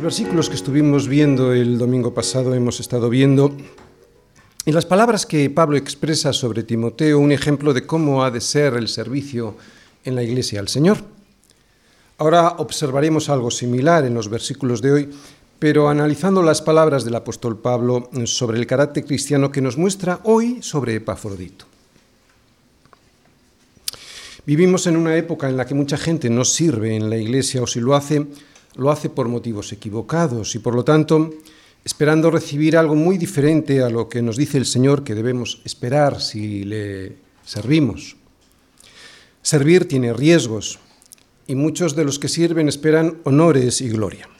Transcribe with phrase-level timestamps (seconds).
[0.00, 3.54] Los versículos que estuvimos viendo el domingo pasado hemos estado viendo
[4.64, 8.76] en las palabras que Pablo expresa sobre Timoteo un ejemplo de cómo ha de ser
[8.76, 9.58] el servicio
[10.02, 11.04] en la iglesia al Señor.
[12.16, 15.10] Ahora observaremos algo similar en los versículos de hoy,
[15.58, 20.62] pero analizando las palabras del apóstol Pablo sobre el carácter cristiano que nos muestra hoy
[20.62, 21.66] sobre Epafrodito.
[24.46, 27.66] Vivimos en una época en la que mucha gente no sirve en la iglesia o
[27.66, 28.26] si lo hace,
[28.80, 31.34] lo hace por motivos equivocados y por lo tanto
[31.84, 36.22] esperando recibir algo muy diferente a lo que nos dice el Señor que debemos esperar
[36.22, 38.16] si le servimos.
[39.42, 40.78] Servir tiene riesgos
[41.46, 44.30] y muchos de los que sirven esperan honores y gloria.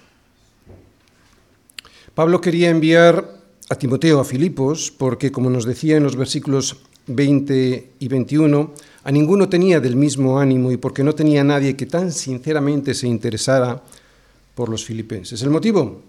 [2.15, 7.91] Pablo quería enviar a Timoteo a Filipos porque, como nos decía en los versículos 20
[7.99, 8.73] y 21,
[9.05, 13.07] a ninguno tenía del mismo ánimo y porque no tenía nadie que tan sinceramente se
[13.07, 13.83] interesara
[14.61, 15.41] por los filipenses.
[15.41, 16.03] El motivo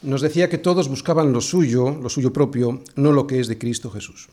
[0.00, 3.58] nos decía que todos buscaban lo suyo, lo suyo propio, no lo que es de
[3.58, 4.30] Cristo Jesús.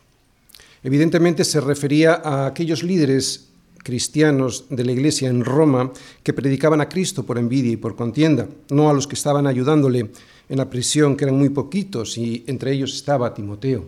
[0.81, 3.49] Evidentemente se refería a aquellos líderes
[3.83, 5.91] cristianos de la iglesia en Roma
[6.23, 10.11] que predicaban a Cristo por envidia y por contienda, no a los que estaban ayudándole
[10.47, 13.83] en la prisión, que eran muy poquitos, y entre ellos estaba Timoteo.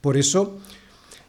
[0.00, 0.58] Por eso,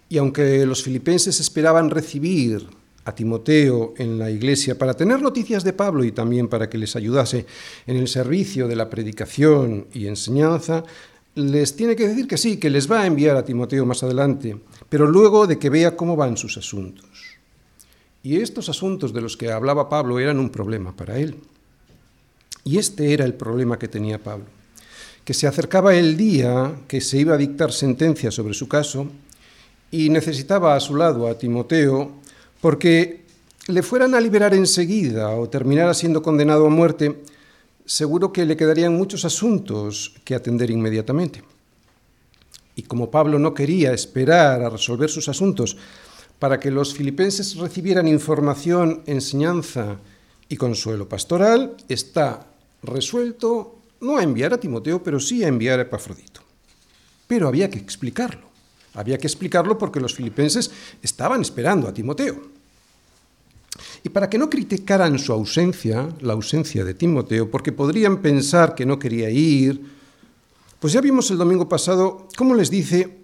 [0.09, 2.67] y aunque los filipenses esperaban recibir
[3.07, 6.93] a Timoteo en la iglesia para tener noticias de Pablo y también para que les
[6.97, 7.45] ayudase
[7.87, 10.83] en el servicio de la predicación y enseñanza,
[11.35, 14.57] les tiene que decir que sí, que les va a enviar a Timoteo más adelante,
[14.89, 17.07] pero luego de que vea cómo van sus asuntos.
[18.23, 21.37] Y estos asuntos de los que hablaba Pablo eran un problema para él.
[22.65, 24.47] Y este era el problema que tenía Pablo,
[25.23, 29.07] que se acercaba el día que se iba a dictar sentencia sobre su caso
[29.91, 32.26] y necesitaba a su lado a Timoteo
[32.61, 33.25] porque
[33.67, 37.21] le fueran a liberar enseguida o terminara siendo condenado a muerte,
[37.85, 41.43] seguro que le quedarían muchos asuntos que atender inmediatamente.
[42.75, 45.77] Y como Pablo no quería esperar a resolver sus asuntos
[46.39, 49.97] para que los filipenses recibieran información, enseñanza
[50.47, 52.45] y consuelo pastoral, está
[52.83, 56.41] resuelto no a enviar a Timoteo, pero sí a enviar a Epafrodito.
[57.27, 58.46] Pero había que explicarlo.
[58.97, 60.71] Había que explicarlo porque los filipenses
[61.03, 62.57] estaban esperando a Timoteo.
[64.03, 68.87] Y para que no criticaran su ausencia, la ausencia de Timoteo, porque podrían pensar que
[68.87, 69.79] no quería ir,
[70.79, 73.19] pues ya vimos el domingo pasado cómo les dice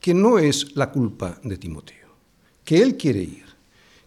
[0.00, 2.08] que no es la culpa de Timoteo,
[2.64, 3.44] que él quiere ir,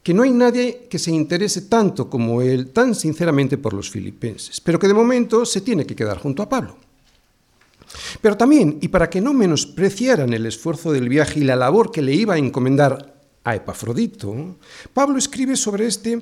[0.03, 4.59] que no hay nadie que se interese tanto como él, tan sinceramente por los filipenses,
[4.59, 6.86] pero que de momento se tiene que quedar junto a Pablo.
[8.21, 12.01] Pero también, y para que no menospreciaran el esfuerzo del viaje y la labor que
[12.01, 14.57] le iba a encomendar a Epafrodito,
[14.93, 16.21] Pablo escribe sobre este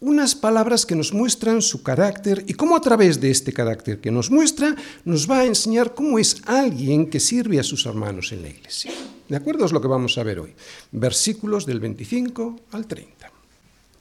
[0.00, 4.10] unas palabras que nos muestran su carácter y cómo a través de este carácter que
[4.10, 4.74] nos muestra
[5.04, 8.92] nos va a enseñar cómo es alguien que sirve a sus hermanos en la iglesia.
[9.28, 9.64] ¿De acuerdo?
[9.64, 10.52] Es lo que vamos a ver hoy.
[10.92, 13.30] Versículos del 25 al 30.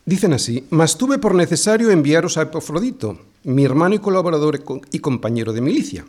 [0.05, 5.53] Dicen así, mas tuve por necesario enviaros a Epafrodito, mi hermano y colaborador y compañero
[5.53, 6.05] de milicia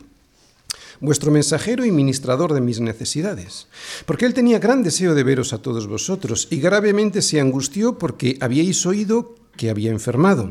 [1.05, 3.67] vuestro mensajero y ministrador de mis necesidades.
[4.05, 8.37] Porque él tenía gran deseo de veros a todos vosotros, y gravemente se angustió porque
[8.41, 10.49] habíais oído que había enfermado.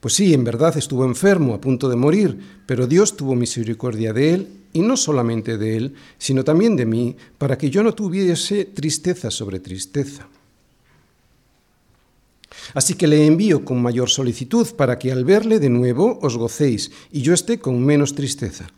[0.00, 4.34] Pues sí, en verdad estuvo enfermo, a punto de morir, pero Dios tuvo misericordia de
[4.34, 8.64] él, y no solamente de él, sino también de mí, para que yo no tuviese
[8.66, 10.28] tristeza sobre tristeza.
[12.74, 16.90] Así que le envío con mayor solicitud para que al verle de nuevo os gocéis
[17.10, 18.68] y yo esté con menos tristeza.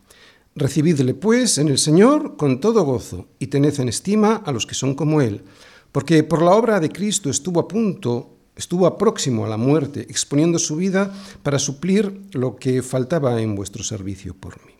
[0.61, 4.75] Recibidle, pues, en el Señor con todo gozo y tened en estima a los que
[4.75, 5.41] son como Él,
[5.91, 10.59] porque por la obra de Cristo estuvo a punto, estuvo próximo a la muerte, exponiendo
[10.59, 14.75] su vida para suplir lo que faltaba en vuestro servicio por mí.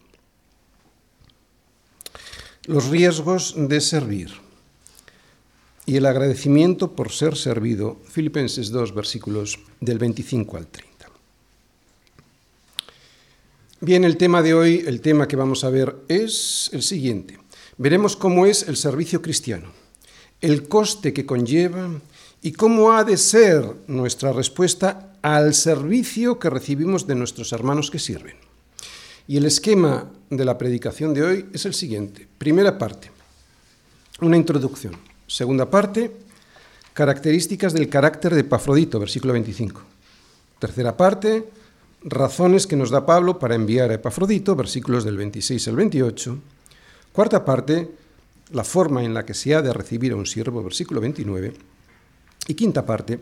[2.67, 4.33] Los riesgos de servir
[5.87, 10.90] y el agradecimiento por ser servido, Filipenses 2, versículos del 25 al 30.
[13.83, 17.39] Bien, el tema de hoy, el tema que vamos a ver es el siguiente.
[17.79, 19.69] Veremos cómo es el servicio cristiano,
[20.43, 21.89] el coste que conlleva
[22.43, 27.99] y cómo ha de ser nuestra respuesta al servicio que recibimos de nuestros hermanos que
[27.99, 28.37] sirven.
[29.27, 32.29] Y el esquema de la predicación de hoy es el siguiente.
[32.37, 33.11] Primera parte,
[34.21, 34.95] una introducción.
[35.27, 36.13] Segunda parte,
[36.93, 39.81] características del carácter de Pafrodito, versículo 25.
[40.59, 41.49] Tercera parte,
[42.03, 46.39] razones que nos da Pablo para enviar a Epafrodito, versículos del 26 al 28.
[47.13, 47.91] Cuarta parte,
[48.53, 51.53] la forma en la que se ha de recibir a un siervo, versículo 29.
[52.49, 53.21] Y quinta parte,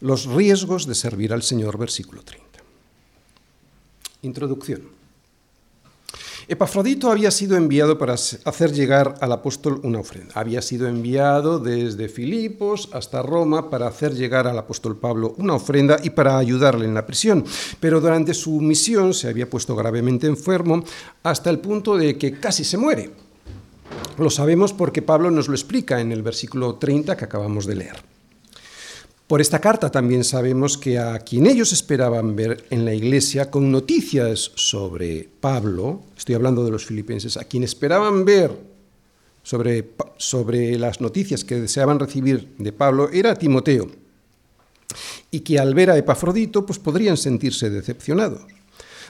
[0.00, 2.46] los riesgos de servir al Señor, versículo 30.
[4.22, 4.99] Introducción.
[6.50, 10.32] Epafrodito había sido enviado para hacer llegar al apóstol una ofrenda.
[10.34, 16.00] Había sido enviado desde Filipos hasta Roma para hacer llegar al apóstol Pablo una ofrenda
[16.02, 17.44] y para ayudarle en la prisión.
[17.78, 20.82] Pero durante su misión se había puesto gravemente enfermo
[21.22, 23.12] hasta el punto de que casi se muere.
[24.18, 28.09] Lo sabemos porque Pablo nos lo explica en el versículo 30 que acabamos de leer.
[29.30, 33.70] Por esta carta también sabemos que a quien ellos esperaban ver en la iglesia con
[33.70, 38.50] noticias sobre Pablo, estoy hablando de los filipenses, a quien esperaban ver
[39.44, 43.88] sobre, las noticias que deseaban recibir de Pablo era Timoteo,
[45.30, 48.42] y que al ver a Epafrodito pues podrían sentirse decepcionados.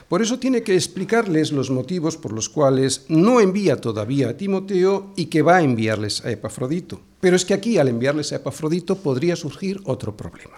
[0.07, 5.13] Por eso tiene que explicarles los motivos por los cuales no envía todavía a Timoteo
[5.15, 7.01] y que va a enviarles a Epafrodito.
[7.21, 10.57] Pero es que aquí al enviarles a Epafrodito podría surgir otro problema.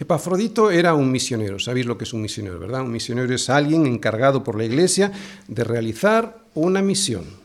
[0.00, 2.80] Epafrodito era un misionero, sabéis lo que es un misionero, ¿verdad?
[2.80, 5.12] Un misionero es alguien encargado por la iglesia
[5.46, 7.44] de realizar una misión.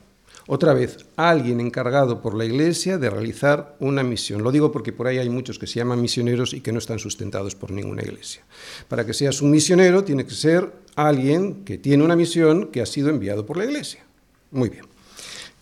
[0.51, 4.41] Otra vez, alguien encargado por la Iglesia de realizar una misión.
[4.41, 6.97] Lo digo porque por ahí hay muchos que se llaman misioneros y que no están
[6.97, 8.41] sustentados por ninguna Iglesia.
[8.87, 12.87] Para que seas un misionero tiene que ser alguien que tiene una misión que ha
[12.87, 14.03] sido enviado por la Iglesia.
[14.49, 14.85] Muy bien.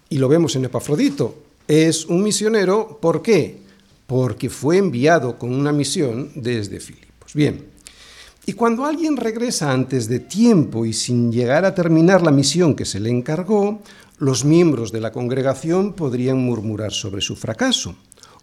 [0.08, 1.47] Y lo vemos en Epafrodito.
[1.68, 3.60] Es un misionero, ¿por qué?
[4.06, 7.34] Porque fue enviado con una misión desde Filipos.
[7.34, 7.66] Bien,
[8.46, 12.86] y cuando alguien regresa antes de tiempo y sin llegar a terminar la misión que
[12.86, 13.82] se le encargó,
[14.20, 17.96] los miembros de la congregación podrían murmurar sobre su fracaso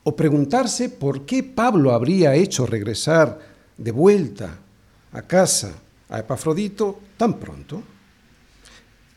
[0.03, 3.41] o preguntarse por qué Pablo habría hecho regresar
[3.79, 4.59] de vuelta
[5.13, 5.73] a casa
[6.11, 7.83] a Epafrodito tan pronto.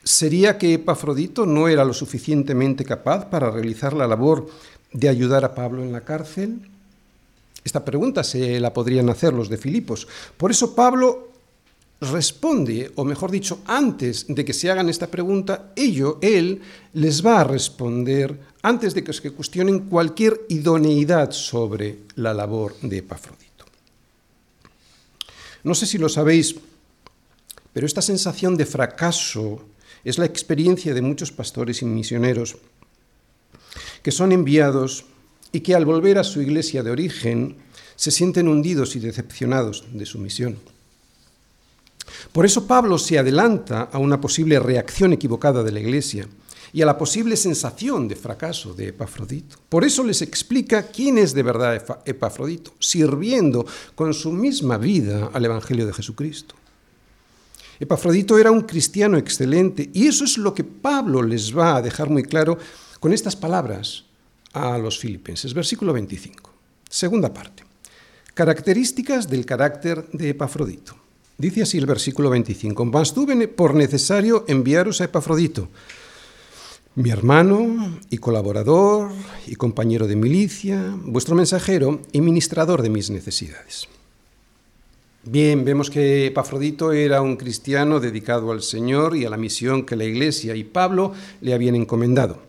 [0.07, 4.48] ¿Sería que Epafrodito no era lo suficientemente capaz para realizar la labor
[4.94, 6.62] de ayudar a Pablo en la cárcel?
[7.62, 10.07] Esta pregunta se la podrían hacer los de Filipos.
[10.38, 11.33] Por eso Pablo
[12.00, 16.62] responde, o mejor dicho, antes de que se hagan esta pregunta, ello, él,
[16.94, 23.00] les va a responder antes de que se cuestionen cualquier idoneidad sobre la labor de
[23.00, 23.65] Epafrodito.
[25.65, 26.56] No sé si lo sabéis,
[27.74, 29.65] pero esta sensación de fracaso
[30.09, 32.56] es la experiencia de muchos pastores y misioneros
[34.01, 35.06] que son enviados
[35.51, 37.57] y que al volver a su iglesia de origen
[37.98, 40.57] se sienten hundidos y decepcionados de su misión.
[42.31, 46.27] Por eso Pablo se adelanta a una posible reacción equivocada de la Iglesia
[46.71, 49.57] y a la posible sensación de fracaso de Epafrodito.
[49.68, 55.44] Por eso les explica quién es de verdad Epafrodito, sirviendo con su misma vida al
[55.44, 56.56] Evangelio de Jesucristo.
[57.79, 62.09] Epafrodito era un cristiano excelente y eso es lo que Pablo les va a dejar
[62.09, 62.57] muy claro
[63.00, 64.06] con estas palabras
[64.53, 65.53] a los filipenses.
[65.53, 66.51] Versículo 25.
[66.89, 67.63] Segunda parte.
[68.33, 70.95] Características del carácter de Epafrodito.
[71.38, 75.69] Dice así el versículo 25, mas tuve por necesario enviaros a Epafrodito,
[76.95, 79.12] mi hermano y colaborador
[79.45, 83.88] y compañero de milicia, vuestro mensajero y ministrador de mis necesidades.
[85.29, 89.98] Bien, vemos que Epafrodito era un cristiano dedicado al Señor y a la misión que
[89.98, 92.41] la Iglesia y Pablo le habían encomendado.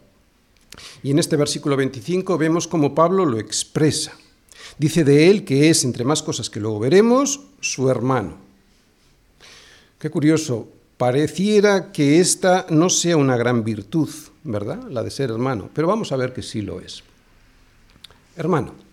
[1.02, 4.12] Y en este versículo 25 vemos cómo Pablo lo expresa.
[4.78, 8.36] Dice de él que es, entre más cosas que luego veremos, su hermano.
[9.98, 10.68] Qué curioso,
[10.98, 14.10] pareciera que esta no sea una gran virtud,
[14.44, 14.84] ¿verdad?
[14.88, 17.02] La de ser hermano, pero vamos a ver que sí lo es.
[18.36, 18.87] Hermano.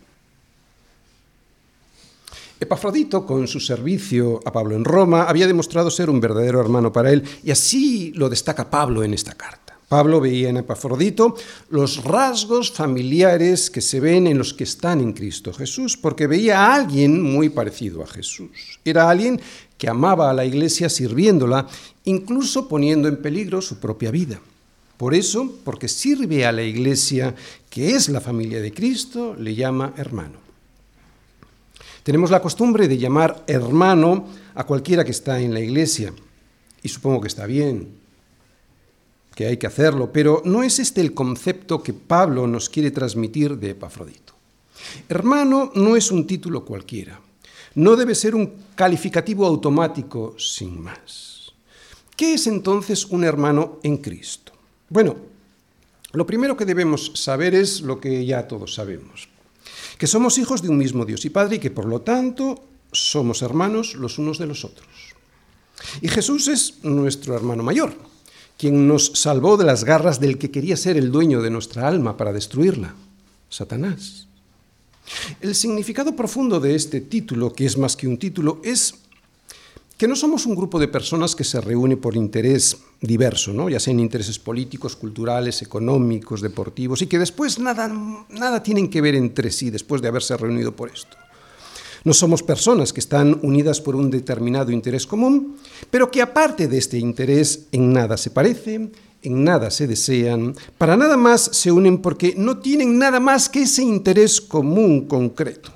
[2.58, 7.12] Epafrodito, con su servicio a Pablo en Roma, había demostrado ser un verdadero hermano para
[7.12, 9.78] él, y así lo destaca Pablo en esta carta.
[9.90, 11.36] Pablo veía en Epafrodito
[11.70, 16.60] los rasgos familiares que se ven en los que están en Cristo Jesús, porque veía
[16.60, 18.80] a alguien muy parecido a Jesús.
[18.86, 19.40] Era alguien
[19.78, 21.68] que amaba a la iglesia sirviéndola,
[22.06, 24.40] incluso poniendo en peligro su propia vida.
[24.98, 27.36] Por eso, porque sirve a la iglesia,
[27.70, 30.45] que es la familia de Cristo, le llama hermano.
[32.06, 36.14] Tenemos la costumbre de llamar hermano a cualquiera que está en la iglesia,
[36.82, 37.98] y supongo que está bien,
[39.34, 43.58] que hay que hacerlo, pero no es este el concepto que Pablo nos quiere transmitir
[43.58, 44.34] de Epafrodito.
[45.10, 47.20] Hermano no es un título cualquiera
[47.76, 51.54] no debe ser un calificativo automático sin más.
[52.16, 54.54] ¿Qué es entonces un hermano en Cristo?
[54.90, 55.18] Bueno,
[56.14, 59.28] lo primero que debemos saber es lo que ya todos sabemos,
[59.98, 63.42] que somos hijos de un mismo Dios y Padre y que por lo tanto somos
[63.42, 64.88] hermanos los unos de los otros.
[66.02, 67.96] Y Jesús es nuestro hermano mayor,
[68.58, 72.18] quien nos salvó de las garras del que quería ser el dueño de nuestra alma
[72.18, 72.96] para destruirla,
[73.50, 74.28] Satanás.
[75.42, 78.96] El significado profundo de este título, que es más que un título, es
[79.98, 83.70] que no somos un grupo de personas que se reúne por interés diverso, ¿no?
[83.70, 87.88] ya sean intereses políticos, culturales, económicos, deportivos, y que después nada,
[88.30, 91.16] nada tienen que ver entre sí después de haberse reunido por esto.
[92.04, 95.56] No somos personas que están unidas por un determinado interés común,
[95.90, 98.92] pero que aparte de este interés en nada se parecen,
[99.24, 103.64] en nada se desean, para nada más se unen porque no tienen nada más que
[103.64, 105.72] ese interés común concreto,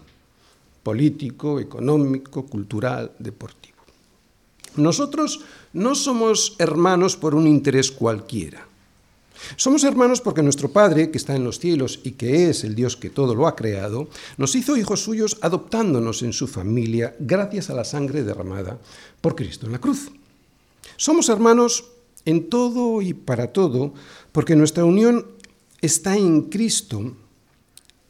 [0.84, 3.59] político, económico, cultural, deportivo.
[4.76, 5.42] Nosotros
[5.74, 8.68] no somos hermanos por un interés cualquiera.
[9.56, 12.98] Somos hermanos porque nuestro Padre, que está en los cielos y que es el Dios
[12.98, 17.74] que todo lo ha creado, nos hizo hijos suyos adoptándonos en su familia gracias a
[17.74, 18.80] la sangre derramada
[19.22, 20.12] por Cristo en la cruz.
[20.98, 21.86] Somos hermanos
[22.26, 23.94] en todo y para todo
[24.32, 25.26] porque nuestra unión
[25.82, 27.14] está en Cristo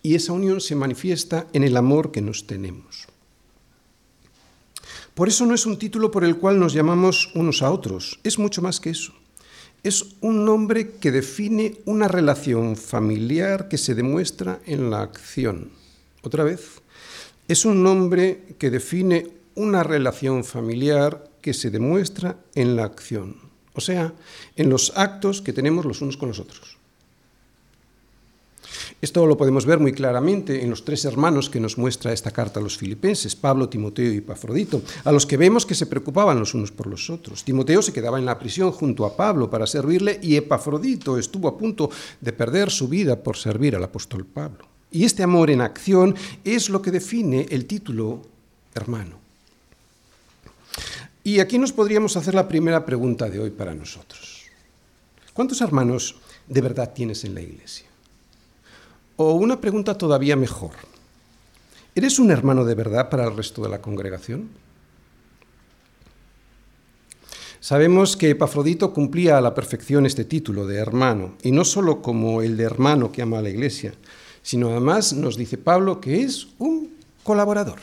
[0.02, 3.08] y esa unión se manifiesta en el amor que nos tenemos.
[5.14, 8.40] Por eso no es un título por el cual nos llamamos unos a otros, es
[8.40, 9.14] mucho más que eso.
[9.84, 15.72] Es un nombre que define una relación familiar que se demuestra en la acción.
[16.22, 16.82] Otra vez,
[17.48, 23.38] es un nombre que define una relación familiar que se demuestra en la acción,
[23.74, 24.14] o sea,
[24.56, 26.79] en los actos que tenemos los unos con los otros.
[29.02, 32.60] Esto lo podemos ver muy claramente en los tres hermanos que nos muestra esta carta
[32.60, 36.54] a los filipenses, Pablo, Timoteo y Epafrodito, a los que vemos que se preocupaban los
[36.54, 37.46] unos por los otros.
[37.46, 41.58] Timoteo se quedaba en la prisión junto a Pablo para servirle y Epafrodito estuvo a
[41.58, 41.90] punto
[42.20, 44.66] de perder su vida por servir al apóstol Pablo.
[44.92, 48.22] Y este amor en acción es lo que define el título
[48.76, 49.18] hermano.
[51.24, 54.44] Y aquí nos podríamos hacer la primera pregunta de hoy para nosotros.
[55.34, 56.16] ¿Cuántos hermanos
[56.48, 57.89] de verdad tienes en la iglesia?
[59.22, 60.72] O una pregunta todavía mejor.
[61.94, 64.48] ¿Eres un hermano de verdad para el resto de la congregación?
[67.60, 72.42] Sabemos que Epafrodito cumplía a la perfección este título de hermano, y no solo como
[72.42, 73.94] el de hermano que ama a la iglesia,
[74.42, 77.80] sino además nos dice Pablo que es un colaborador.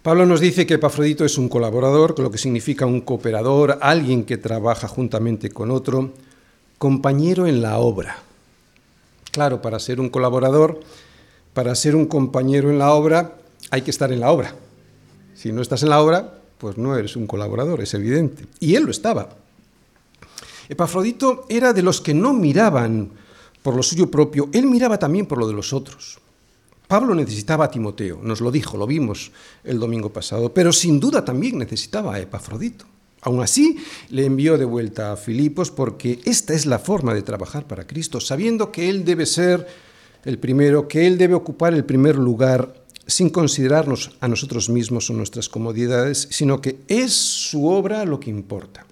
[0.00, 4.38] Pablo nos dice que Epafrodito es un colaborador, lo que significa un cooperador, alguien que
[4.38, 6.12] trabaja juntamente con otro,
[6.78, 8.22] compañero en la obra.
[9.32, 10.80] Claro, para ser un colaborador,
[11.54, 13.38] para ser un compañero en la obra,
[13.70, 14.54] hay que estar en la obra.
[15.34, 18.44] Si no estás en la obra, pues no eres un colaborador, es evidente.
[18.60, 19.30] Y él lo estaba.
[20.68, 23.10] Epafrodito era de los que no miraban
[23.62, 26.18] por lo suyo propio, él miraba también por lo de los otros.
[26.86, 29.32] Pablo necesitaba a Timoteo, nos lo dijo, lo vimos
[29.64, 32.84] el domingo pasado, pero sin duda también necesitaba a Epafrodito.
[33.22, 33.76] Aún así,
[34.08, 38.20] le envió de vuelta a Filipos porque esta es la forma de trabajar para Cristo,
[38.20, 39.66] sabiendo que Él debe ser
[40.24, 45.12] el primero, que Él debe ocupar el primer lugar sin considerarnos a nosotros mismos o
[45.12, 48.86] nuestras comodidades, sino que es su obra lo que importa.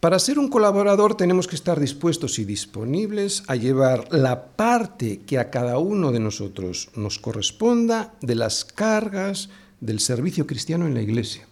[0.00, 5.38] Para ser un colaborador tenemos que estar dispuestos y disponibles a llevar la parte que
[5.38, 9.48] a cada uno de nosotros nos corresponda de las cargas
[9.80, 11.49] del servicio cristiano en la iglesia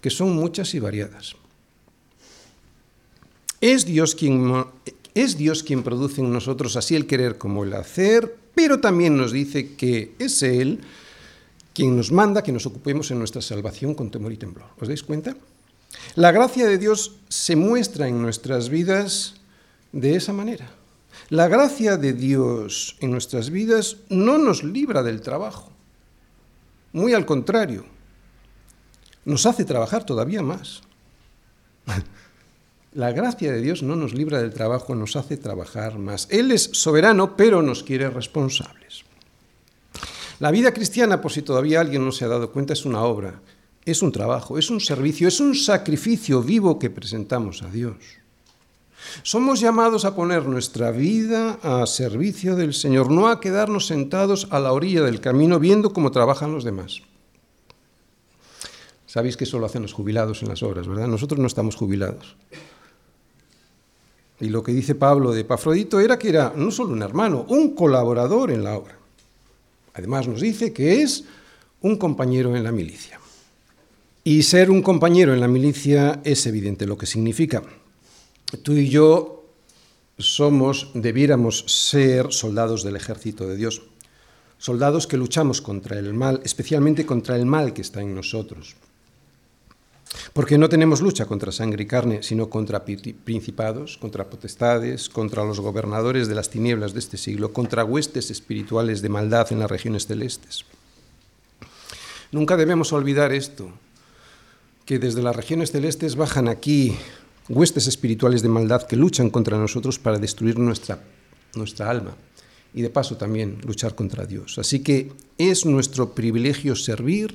[0.00, 1.36] que son muchas y variadas.
[3.60, 4.64] Es Dios quien,
[5.14, 9.32] es Dios quien produce en nosotros así el querer como el hacer, pero también nos
[9.32, 10.80] dice que es Él
[11.74, 14.66] quien nos manda que nos ocupemos en nuestra salvación con temor y temblor.
[14.80, 15.36] ¿Os dais cuenta?
[16.16, 19.34] La gracia de Dios se muestra en nuestras vidas
[19.92, 20.70] de esa manera.
[21.30, 25.70] La gracia de Dios en nuestras vidas no nos libra del trabajo.
[26.92, 27.84] Muy al contrario,
[29.28, 30.80] nos hace trabajar todavía más.
[32.94, 36.26] La gracia de Dios no nos libra del trabajo, nos hace trabajar más.
[36.30, 39.04] Él es soberano, pero nos quiere responsables.
[40.40, 43.42] La vida cristiana, por si todavía alguien no se ha dado cuenta, es una obra,
[43.84, 47.96] es un trabajo, es un servicio, es un sacrificio vivo que presentamos a Dios.
[49.22, 54.58] Somos llamados a poner nuestra vida a servicio del Señor, no a quedarnos sentados a
[54.58, 57.02] la orilla del camino viendo cómo trabajan los demás.
[59.18, 61.08] Sabéis que eso lo hacen los jubilados en las obras, ¿verdad?
[61.08, 62.36] Nosotros no estamos jubilados.
[64.38, 67.74] Y lo que dice Pablo de Epafrodito era que era no solo un hermano, un
[67.74, 68.96] colaborador en la obra.
[69.94, 71.24] Además nos dice que es
[71.80, 73.18] un compañero en la milicia.
[74.22, 77.64] Y ser un compañero en la milicia es evidente lo que significa.
[78.62, 79.46] Tú y yo
[80.16, 83.82] somos, debiéramos ser soldados del ejército de Dios.
[84.58, 88.76] Soldados que luchamos contra el mal, especialmente contra el mal que está en nosotros.
[90.32, 95.60] Porque no tenemos lucha contra sangre y carne, sino contra principados, contra potestades, contra los
[95.60, 100.06] gobernadores de las tinieblas de este siglo, contra huestes espirituales de maldad en las regiones
[100.06, 100.64] celestes.
[102.32, 103.70] Nunca debemos olvidar esto,
[104.84, 106.96] que desde las regiones celestes bajan aquí
[107.48, 111.02] huestes espirituales de maldad que luchan contra nosotros para destruir nuestra,
[111.54, 112.16] nuestra alma
[112.74, 114.58] y de paso también luchar contra Dios.
[114.58, 117.34] Así que es nuestro privilegio servir,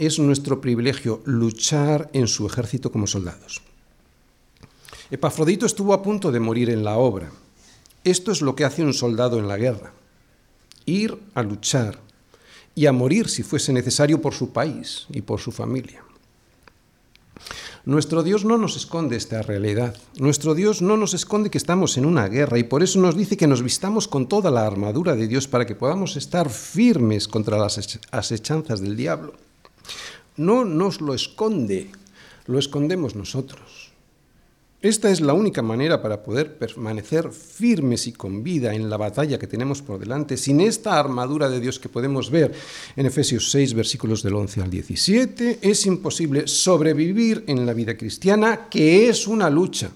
[0.00, 3.60] es nuestro privilegio luchar en su ejército como soldados.
[5.10, 7.30] Epafrodito estuvo a punto de morir en la obra.
[8.02, 9.92] Esto es lo que hace un soldado en la guerra,
[10.86, 11.98] ir a luchar
[12.74, 16.02] y a morir si fuese necesario por su país y por su familia.
[17.84, 19.94] Nuestro Dios no nos esconde esta realidad.
[20.16, 23.36] Nuestro Dios no nos esconde que estamos en una guerra y por eso nos dice
[23.36, 27.58] que nos vistamos con toda la armadura de Dios para que podamos estar firmes contra
[27.58, 29.49] las asechanzas del diablo.
[30.36, 31.90] No nos lo esconde,
[32.46, 33.90] lo escondemos nosotros.
[34.82, 39.38] Esta es la única manera para poder permanecer firmes y con vida en la batalla
[39.38, 40.38] que tenemos por delante.
[40.38, 42.54] Sin esta armadura de Dios que podemos ver
[42.96, 48.70] en Efesios 6, versículos del 11 al 17, es imposible sobrevivir en la vida cristiana,
[48.70, 49.90] que es una lucha.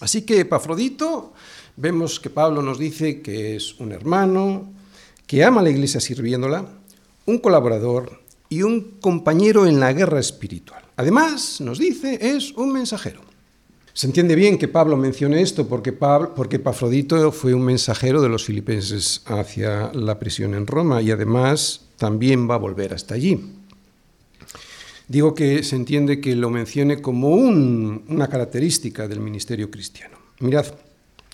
[0.00, 1.32] Así que Epafrodito,
[1.76, 4.68] vemos que Pablo nos dice que es un hermano,
[5.28, 6.66] que ama a la iglesia sirviéndola,
[7.26, 10.82] un colaborador y un compañero en la guerra espiritual.
[10.96, 13.20] Además, nos dice, es un mensajero.
[13.94, 18.28] Se entiende bien que Pablo mencione esto porque, Pablo, porque Pafrodito fue un mensajero de
[18.28, 23.38] los filipenses hacia la prisión en Roma y además también va a volver hasta allí.
[25.08, 30.16] Digo que se entiende que lo mencione como una característica del ministerio cristiano.
[30.40, 30.66] Mirad,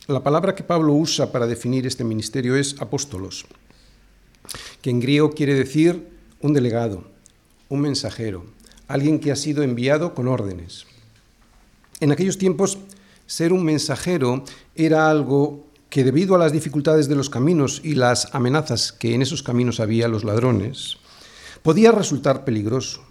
[0.08, 3.46] la palabra que Pablo usa para definir este ministerio es apóstolos,
[4.82, 6.08] que en griego quiere decir
[6.40, 7.04] un delegado,
[7.68, 8.44] un mensajero,
[8.86, 10.86] alguien que ha sido enviado con órdenes.
[12.00, 12.78] En aquellos tiempos,
[13.26, 18.34] ser un mensajero era algo que debido a las dificultades de los caminos y las
[18.34, 20.96] amenazas que en esos caminos había los ladrones,
[21.62, 23.02] podía resultar peligroso.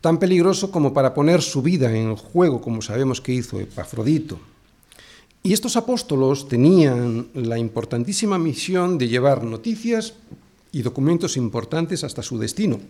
[0.00, 4.38] Tan peligroso como para poner su vida en juego, como sabemos que hizo Epafrodito.
[5.42, 10.14] Y estos apóstolos tenían la importantísima misión de llevar noticias
[10.72, 12.80] y documentos importantes hasta su destino,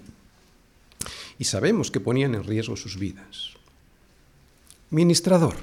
[1.38, 3.54] y sabemos que ponían en riesgo sus vidas.
[4.90, 5.56] Ministrador.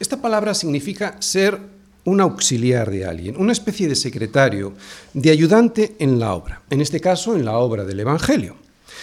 [0.00, 1.60] Esta palabra significa ser
[2.04, 4.74] un auxiliar de alguien, una especie de secretario,
[5.12, 8.56] de ayudante en la obra, en este caso en la obra del Evangelio.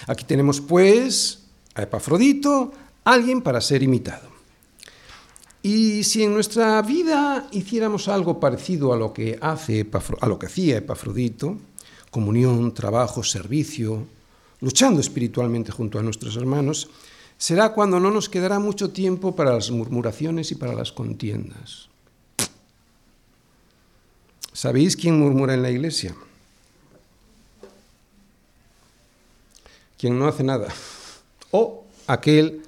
[0.07, 1.43] Aquí tenemos pues
[1.75, 2.71] a Epafrodito,
[3.03, 4.30] alguien para ser imitado.
[5.63, 9.87] Y si en nuestra vida hiciéramos algo parecido a lo que, hace
[10.19, 11.57] a lo que hacía Epafrodito,
[12.09, 14.07] comunión, trabajo, servicio,
[14.59, 16.89] luchando espiritualmente junto a nuestros hermanos,
[17.37, 21.89] será cuando no nos quedará mucho tiempo para las murmuraciones y para las contiendas.
[24.53, 26.15] ¿Sabéis quién murmura en la iglesia?
[29.97, 30.67] Quien no hace nada.
[31.51, 32.63] O aquel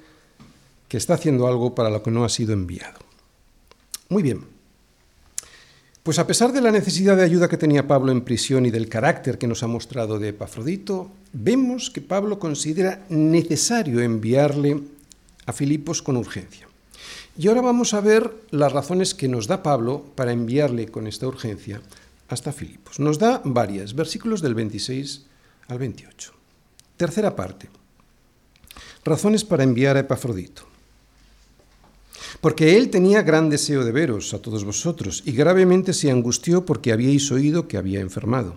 [0.94, 3.00] que está haciendo algo para lo que no ha sido enviado.
[4.08, 4.44] Muy bien.
[6.04, 8.88] Pues a pesar de la necesidad de ayuda que tenía Pablo en prisión y del
[8.88, 14.82] carácter que nos ha mostrado de Epafrodito, vemos que Pablo considera necesario enviarle
[15.46, 16.68] a Filipos con urgencia.
[17.36, 21.26] Y ahora vamos a ver las razones que nos da Pablo para enviarle con esta
[21.26, 21.82] urgencia
[22.28, 23.00] hasta Filipos.
[23.00, 25.26] Nos da varias, versículos del 26
[25.66, 26.32] al 28.
[26.96, 27.68] Tercera parte.
[29.04, 30.72] Razones para enviar a Epafrodito
[32.44, 36.92] porque él tenía gran deseo de veros a todos vosotros, y gravemente se angustió porque
[36.92, 38.54] habíais oído que había enfermado.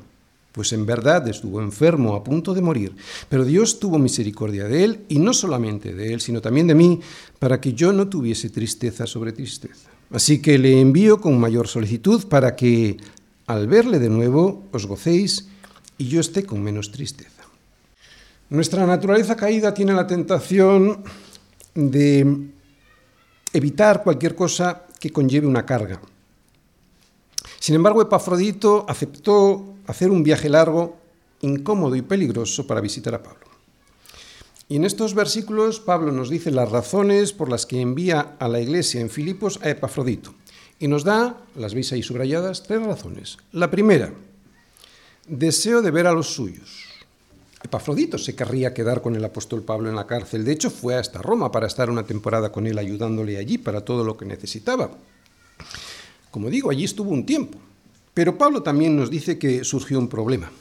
[0.52, 2.98] Pues en verdad estuvo enfermo a punto de morir,
[3.30, 7.00] pero Dios tuvo misericordia de él, y no solamente de él, sino también de mí,
[7.40, 9.90] para que yo no tuviese tristeza sobre tristeza.
[10.12, 12.98] Así que le envío con mayor solicitud para que,
[13.46, 15.48] al verle de nuevo, os gocéis
[15.98, 17.42] y yo esté con menos tristeza.
[18.50, 21.06] Nuestra naturaleza caída tiene la tentación
[21.74, 22.52] de
[23.54, 26.02] evitar cualquier cosa que conlleve una carga.
[27.60, 30.98] Sin embargo, Epafrodito aceptó hacer un viaje largo,
[31.42, 33.48] incómodo y peligroso para visitar a Pablo.
[34.70, 38.60] Y en estos versículos Pablo nos dice las razones por las que envía a la
[38.60, 40.36] iglesia en Filipos a Epafrodito.
[40.80, 43.38] Y nos da, las veis ahí subrayadas, tres razones.
[43.52, 44.14] La primera,
[45.28, 46.87] deseo de ver a los suyos.
[47.64, 50.46] Epafrodito se querría quedar con el apóstol Pablo en la cárcel.
[50.46, 54.04] De hecho, fue hasta Roma para estar una temporada con él, ayudándole allí para todo
[54.04, 54.92] lo que necesitaba.
[56.30, 57.58] Como digo, allí estuvo un tiempo.
[58.14, 60.52] Pero Pablo también nos dice que surgió un problema,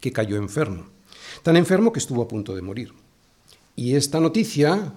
[0.00, 0.86] que cayó enfermo.
[1.42, 2.92] Tan enfermo que estuvo a punto de morir.
[3.76, 4.92] Y esta noticia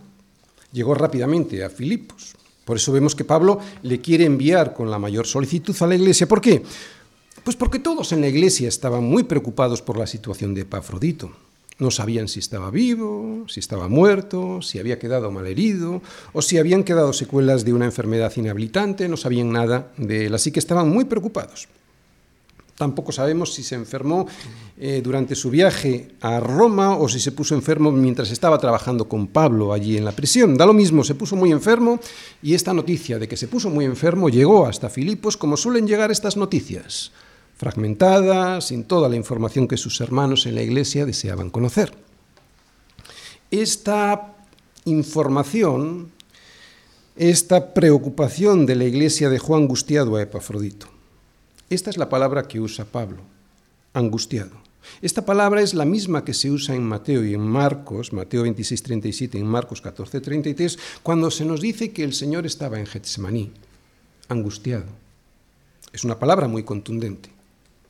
[0.71, 2.35] llegó rápidamente a Filipos.
[2.65, 6.27] Por eso vemos que Pablo le quiere enviar con la mayor solicitud a la iglesia.
[6.27, 6.63] ¿Por qué?
[7.43, 11.31] Pues porque todos en la iglesia estaban muy preocupados por la situación de Epafrodito.
[11.79, 16.83] No sabían si estaba vivo, si estaba muerto, si había quedado malherido o si habían
[16.83, 21.05] quedado secuelas de una enfermedad inhabilitante, no sabían nada de él, así que estaban muy
[21.05, 21.67] preocupados.
[22.77, 24.27] Tampoco sabemos si se enfermó
[24.77, 29.27] eh, durante su viaje a Roma o si se puso enfermo mientras estaba trabajando con
[29.27, 30.57] Pablo allí en la prisión.
[30.57, 31.99] Da lo mismo, se puso muy enfermo
[32.41, 36.09] y esta noticia de que se puso muy enfermo llegó hasta Filipos como suelen llegar
[36.11, 37.11] estas noticias,
[37.61, 41.93] fragmentadas, sin toda la información que sus hermanos en la iglesia deseaban conocer.
[43.51, 44.33] Esta
[44.85, 46.09] información,
[47.15, 50.87] esta preocupación de la iglesia dejó angustiado a Epafrodito.
[51.69, 53.21] Esta es la palabra que usa Pablo,
[53.93, 54.57] angustiado.
[55.03, 58.81] Esta palabra es la misma que se usa en Mateo y en Marcos, Mateo 26,
[58.81, 62.87] 37 y en Marcos 14, 33, cuando se nos dice que el Señor estaba en
[62.87, 63.51] Getsemaní,
[64.29, 64.85] angustiado.
[65.93, 67.29] Es una palabra muy contundente,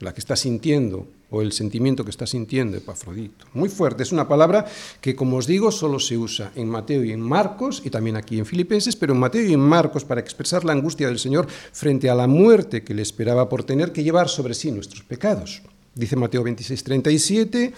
[0.01, 3.45] la que está sintiendo o el sentimiento que está sintiendo Epafrodito.
[3.53, 4.65] Muy fuerte, es una palabra
[4.99, 8.37] que, como os digo, solo se usa en Mateo y en Marcos, y también aquí
[8.37, 12.09] en Filipenses, pero en Mateo y en Marcos para expresar la angustia del Señor frente
[12.09, 15.61] a la muerte que le esperaba por tener que llevar sobre sí nuestros pecados.
[15.95, 17.73] Dice Mateo 26, 37,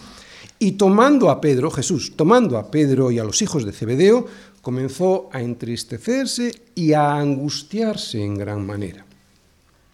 [0.59, 4.25] y tomando a Pedro, Jesús, tomando a Pedro y a los hijos de Zebedeo,
[4.61, 9.05] comenzó a entristecerse y a angustiarse en gran manera.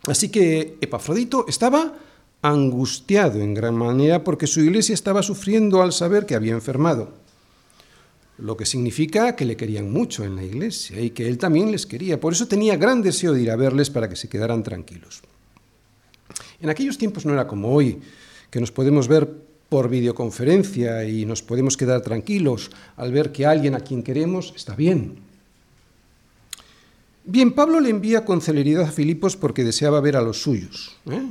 [0.07, 1.93] Así que Epafrodito estaba
[2.41, 7.11] angustiado en gran manera porque su iglesia estaba sufriendo al saber que había enfermado,
[8.37, 11.85] lo que significa que le querían mucho en la iglesia y que él también les
[11.85, 12.19] quería.
[12.19, 15.21] Por eso tenía gran deseo de ir a verles para que se quedaran tranquilos.
[16.61, 17.99] En aquellos tiempos no era como hoy,
[18.49, 19.29] que nos podemos ver
[19.67, 24.75] por videoconferencia y nos podemos quedar tranquilos al ver que alguien a quien queremos está
[24.75, 25.17] bien.
[27.23, 30.97] Bien, Pablo le envía con celeridad a Filipos porque deseaba ver a los suyos.
[31.11, 31.21] ¿eh?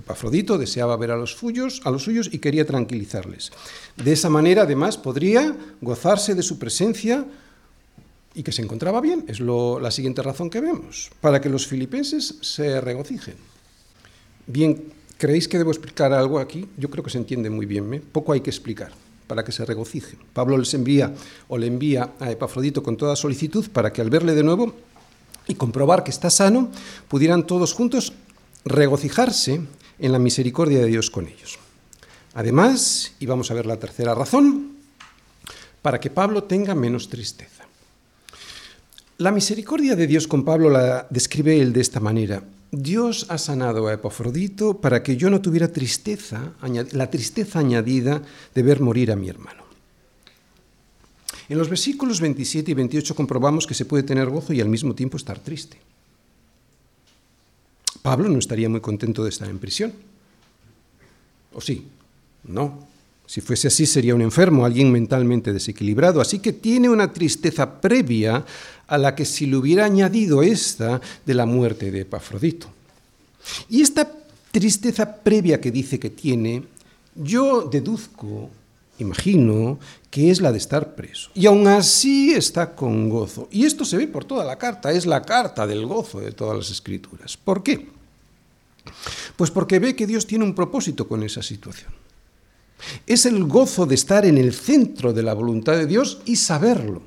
[0.00, 3.52] Epafrodito deseaba ver a los, suyos, a los suyos y quería tranquilizarles.
[3.96, 7.24] De esa manera, además, podría gozarse de su presencia
[8.34, 9.24] y que se encontraba bien.
[9.28, 13.34] Es la siguiente razón que vemos, para que los filipenses se regocijen.
[14.46, 16.66] Bien, ¿creéis que debo explicar algo aquí?
[16.76, 18.02] Yo creo que se entiende muy bien, ¿eh?
[18.12, 18.92] poco hay que explicar
[19.26, 20.18] para que se regocijen.
[20.32, 21.14] Pablo les envía
[21.46, 24.74] o le envía a Epafrodito con toda solicitud para que al verle de nuevo
[25.46, 26.70] y comprobar que está sano,
[27.08, 28.12] pudieran todos juntos
[28.64, 29.60] regocijarse
[29.98, 31.58] en la misericordia de Dios con ellos.
[32.34, 34.76] Además, y vamos a ver la tercera razón,
[35.82, 37.64] para que Pablo tenga menos tristeza.
[39.18, 42.42] La misericordia de Dios con Pablo la describe él de esta manera.
[42.72, 46.54] Dios ha sanado a Epafrodito para que yo no tuviera tristeza,
[46.92, 48.22] la tristeza añadida
[48.54, 49.64] de ver morir a mi hermano.
[51.48, 54.94] En los versículos 27 y 28 comprobamos que se puede tener gozo y al mismo
[54.94, 55.78] tiempo estar triste.
[58.02, 59.92] Pablo no estaría muy contento de estar en prisión.
[61.52, 61.86] ¿O sí?
[62.44, 62.88] No.
[63.26, 66.20] Si fuese así sería un enfermo, alguien mentalmente desequilibrado.
[66.20, 68.44] Así que tiene una tristeza previa
[68.86, 72.66] a la que si le hubiera añadido esta de la muerte de Epafrodito.
[73.68, 74.10] Y esta
[74.50, 76.64] tristeza previa que dice que tiene,
[77.14, 78.50] yo deduzco,
[79.02, 79.78] imagino,
[80.10, 81.30] que es la de estar preso.
[81.34, 83.48] Y aún así está con gozo.
[83.50, 86.56] Y esto se ve por toda la carta, es la carta del gozo de todas
[86.56, 87.36] las escrituras.
[87.36, 87.88] ¿Por qué?
[89.36, 91.92] Pues porque ve que Dios tiene un propósito con esa situación.
[93.06, 97.02] Es el gozo de estar en el centro de la voluntad de Dios y saberlo.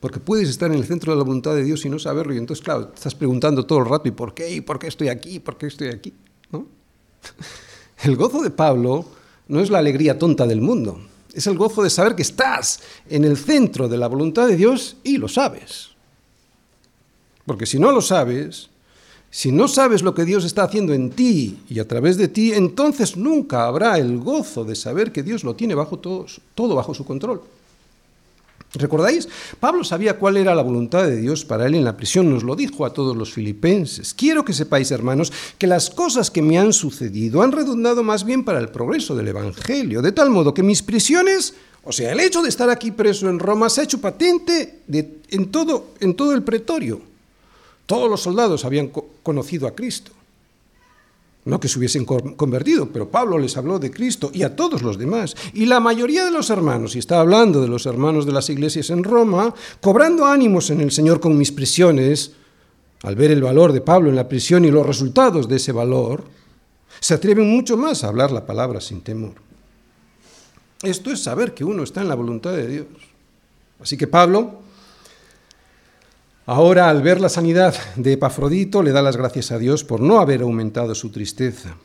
[0.00, 2.34] Porque puedes estar en el centro de la voluntad de Dios y no saberlo.
[2.34, 4.50] Y entonces, claro, estás preguntando todo el rato, ¿y por qué?
[4.50, 5.38] ¿Y por qué estoy aquí?
[5.38, 6.12] ¿Por qué estoy aquí?
[6.50, 6.66] ¿No?
[8.02, 9.06] El gozo de Pablo
[9.52, 10.98] no es la alegría tonta del mundo.
[11.34, 14.96] Es el gozo de saber que estás en el centro de la voluntad de Dios
[15.04, 15.90] y lo sabes.
[17.44, 18.70] Porque si no lo sabes,
[19.30, 22.54] si no sabes lo que Dios está haciendo en ti y a través de ti,
[22.54, 26.94] entonces nunca habrá el gozo de saber que Dios lo tiene bajo todo, todo bajo
[26.94, 27.42] su control.
[28.74, 29.28] ¿Recordáis?
[29.60, 32.56] Pablo sabía cuál era la voluntad de Dios para él en la prisión, nos lo
[32.56, 34.14] dijo a todos los filipenses.
[34.14, 38.44] Quiero que sepáis, hermanos, que las cosas que me han sucedido han redundado más bien
[38.44, 41.52] para el progreso del Evangelio, de tal modo que mis prisiones,
[41.84, 45.50] o sea, el hecho de estar aquí preso en Roma, se ha hecho patente en,
[45.50, 47.02] todo, en todo el pretorio.
[47.84, 48.90] Todos los soldados habían
[49.22, 50.12] conocido a Cristo.
[51.44, 54.96] No que se hubiesen convertido, pero Pablo les habló de Cristo y a todos los
[54.96, 55.34] demás.
[55.54, 58.90] Y la mayoría de los hermanos, y está hablando de los hermanos de las iglesias
[58.90, 62.32] en Roma, cobrando ánimos en el Señor con mis prisiones,
[63.02, 66.22] al ver el valor de Pablo en la prisión y los resultados de ese valor,
[67.00, 69.34] se atreven mucho más a hablar la palabra sin temor.
[70.82, 72.86] Esto es saber que uno está en la voluntad de Dios.
[73.80, 74.61] Así que Pablo
[76.44, 80.18] Ahora, al ver la sanidad de Epafrodito, le da las gracias a Dios por no
[80.18, 81.76] haber aumentado su tristeza.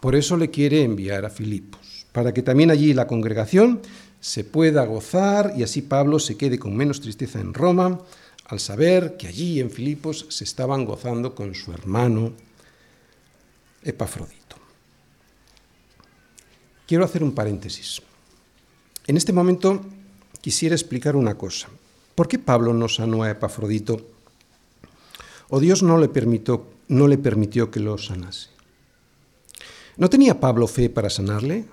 [0.00, 3.80] Por eso le quiere enviar a Filipos, para que también allí la congregación
[4.18, 8.00] se pueda gozar y así Pablo se quede con menos tristeza en Roma
[8.46, 12.32] al saber que allí en Filipos se estaban gozando con su hermano
[13.84, 14.56] Epafrodito.
[16.88, 18.02] Quiero hacer un paréntesis.
[19.06, 19.80] En este momento
[20.40, 21.68] quisiera explicar una cosa.
[22.14, 24.00] ¿Por qué Pablo no sanó a Epafrodito?
[25.48, 28.48] ¿O Dios no le permitió, no le permitió que lo sanase?
[29.96, 31.64] ¿No tenía Pablo fe para sanarle?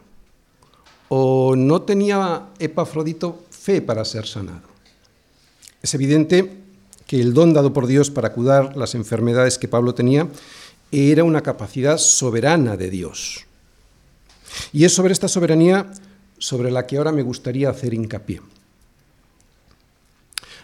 [1.10, 4.68] ¿O no tenía Epafrodito fe para ser sanado?
[5.82, 6.60] Es evidente
[7.08, 10.28] que el don dado por Dios para curar las enfermedades que Pablo tenía
[10.92, 13.46] era una capacidad soberana de Dios.
[14.74, 15.92] Y es sobre esta soberanía
[16.38, 18.42] sobre la que ahora me gustaría hacer hincapié.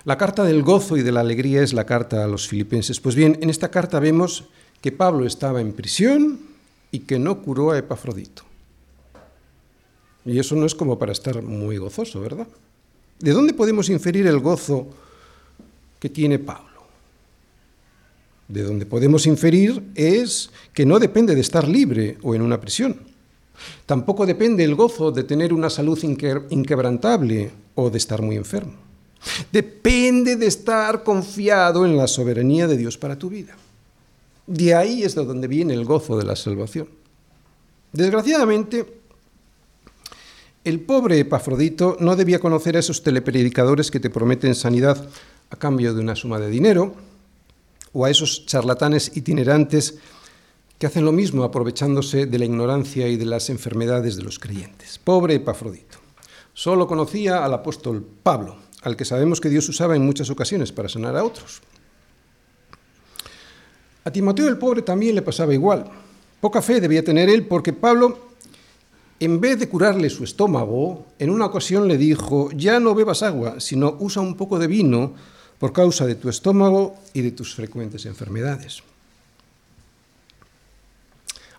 [0.05, 2.99] La carta del gozo y de la alegría es la carta a los filipenses.
[2.99, 4.45] Pues bien, en esta carta vemos
[4.79, 6.39] que Pablo estaba en prisión
[6.91, 8.43] y que no curó a Epafrodito.
[10.23, 12.47] Y eso no es como para estar muy gozoso, ¿verdad?
[13.19, 14.87] ¿De dónde podemos inferir el gozo
[15.99, 16.85] que tiene Pablo?
[18.47, 22.99] De donde podemos inferir es que no depende de estar libre o en una prisión.
[23.87, 28.84] Tampoco depende el gozo de tener una salud inquebrantable o de estar muy enfermo.
[29.51, 33.55] Depende de estar confiado en la soberanía de Dios para tu vida.
[34.47, 36.87] De ahí es de donde viene el gozo de la salvación.
[37.91, 39.01] Desgraciadamente,
[40.63, 45.07] el pobre Epafrodito no debía conocer a esos telepredicadores que te prometen sanidad
[45.49, 46.95] a cambio de una suma de dinero,
[47.93, 49.95] o a esos charlatanes itinerantes
[50.77, 54.99] que hacen lo mismo aprovechándose de la ignorancia y de las enfermedades de los creyentes.
[55.01, 55.97] Pobre Epafrodito.
[56.53, 60.87] Solo conocía al apóstol Pablo, al que sabemos que Dios usaba en muchas ocasiones para
[60.87, 61.61] sanar a otros.
[64.03, 65.89] A Timoteo el pobre también le pasaba igual.
[66.39, 68.29] Poca fe debía tener él porque Pablo,
[69.19, 73.59] en vez de curarle su estómago, en una ocasión le dijo, ya no bebas agua,
[73.59, 75.15] sino usa un poco de vino
[75.57, 78.83] por causa de tu estómago y de tus frecuentes enfermedades.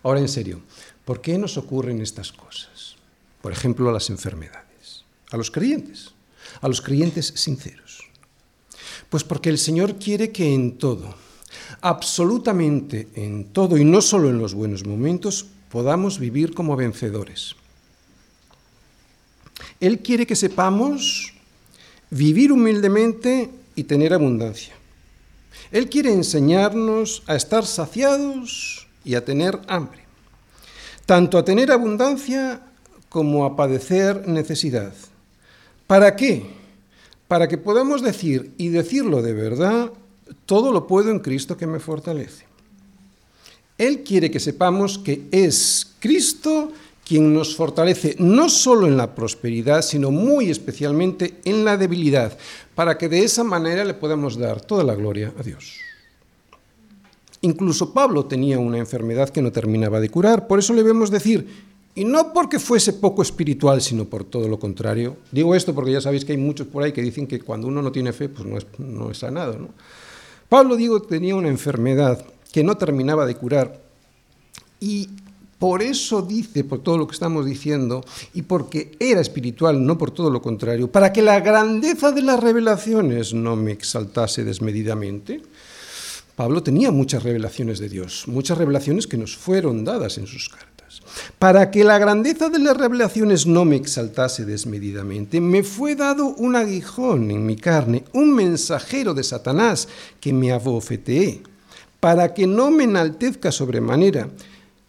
[0.01, 0.61] Ahora en serio,
[1.03, 2.95] ¿por qué nos ocurren estas cosas?
[3.41, 5.03] Por ejemplo, las enfermedades.
[5.29, 6.13] A los creyentes
[6.61, 8.03] a los creyentes sinceros?
[9.09, 11.15] Pues porque el Señor quiere que en todo,
[11.81, 17.55] absolutamente en todo y no solo en los buenos momentos, podamos vivir como vencedores.
[19.79, 21.33] Él quiere que sepamos
[22.09, 24.73] vivir humildemente y tener abundancia.
[25.71, 29.99] Él quiere enseñarnos a estar saciados y a tener hambre,
[31.05, 32.61] tanto a tener abundancia
[33.09, 34.93] como a padecer necesidad.
[35.87, 36.45] ¿Para qué?
[37.27, 39.91] Para que podamos decir, y decirlo de verdad,
[40.45, 42.45] todo lo puedo en Cristo que me fortalece.
[43.77, 46.71] Él quiere que sepamos que es Cristo
[47.07, 52.37] quien nos fortalece no solo en la prosperidad, sino muy especialmente en la debilidad,
[52.75, 55.77] para que de esa manera le podamos dar toda la gloria a Dios.
[57.41, 61.47] Incluso Pablo tenía una enfermedad que no terminaba de curar, por eso le vemos decir,
[61.97, 65.17] y no porque fuese poco espiritual, sino por todo lo contrario.
[65.31, 67.81] Digo esto porque ya sabéis que hay muchos por ahí que dicen que cuando uno
[67.81, 69.57] no tiene fe, pues no es, no es sanado.
[69.57, 69.69] ¿no?
[70.47, 73.81] Pablo, digo, tenía una enfermedad que no terminaba de curar.
[74.79, 75.09] Y
[75.57, 78.05] por eso dice, por todo lo que estamos diciendo,
[78.35, 82.39] y porque era espiritual, no por todo lo contrario, para que la grandeza de las
[82.39, 85.41] revelaciones no me exaltase desmedidamente.
[86.35, 90.76] Pablo tenía muchas revelaciones de Dios, muchas revelaciones que nos fueron dadas en sus cartas.
[91.39, 96.55] Para que la grandeza de las revelaciones no me exaltase desmedidamente, me fue dado un
[96.55, 99.87] aguijón en mi carne, un mensajero de Satanás
[100.19, 101.41] que me abofeteé,
[101.99, 104.29] para que no me enaltezca sobremanera.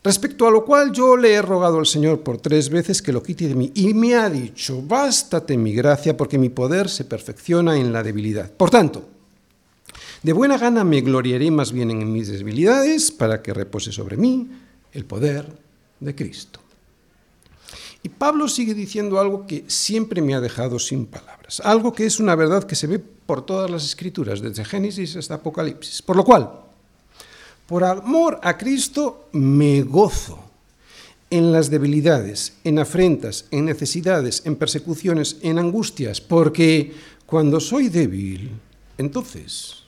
[0.04, 3.22] Respecto a lo cual yo le he rogado al Señor por tres veces que lo
[3.22, 7.76] quite de mí, y me ha dicho, bástate mi gracia, porque mi poder se perfecciona
[7.76, 8.50] en la debilidad.
[8.50, 9.08] Por tanto,
[10.22, 14.48] de buena gana me gloriaré más bien en mis debilidades, para que repose sobre mí
[14.92, 15.67] el poder
[16.00, 16.60] de Cristo.
[18.02, 22.20] Y Pablo sigue diciendo algo que siempre me ha dejado sin palabras, algo que es
[22.20, 26.00] una verdad que se ve por todas las escrituras, desde Génesis hasta Apocalipsis.
[26.00, 26.50] Por lo cual,
[27.66, 30.38] por amor a Cristo, me gozo
[31.30, 36.94] en las debilidades, en afrentas, en necesidades, en persecuciones, en angustias, porque
[37.26, 38.50] cuando soy débil,
[38.96, 39.82] entonces,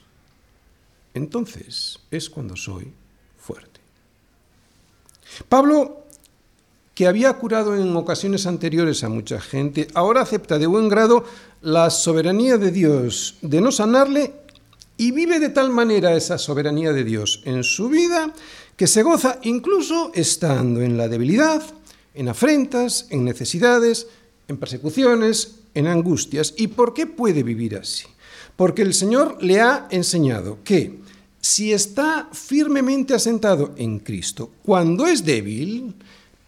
[1.13, 2.93] entonces es cuando soy
[3.39, 3.79] fuerte.
[5.49, 6.00] Pablo
[7.01, 11.25] que había curado en ocasiones anteriores a mucha gente, ahora acepta de buen grado
[11.63, 14.33] la soberanía de Dios de no sanarle
[14.97, 18.31] y vive de tal manera esa soberanía de Dios en su vida
[18.75, 21.63] que se goza incluso estando en la debilidad,
[22.13, 24.05] en afrentas, en necesidades,
[24.47, 26.53] en persecuciones, en angustias.
[26.55, 28.05] ¿Y por qué puede vivir así?
[28.55, 30.99] Porque el Señor le ha enseñado que
[31.41, 35.95] si está firmemente asentado en Cristo, cuando es débil,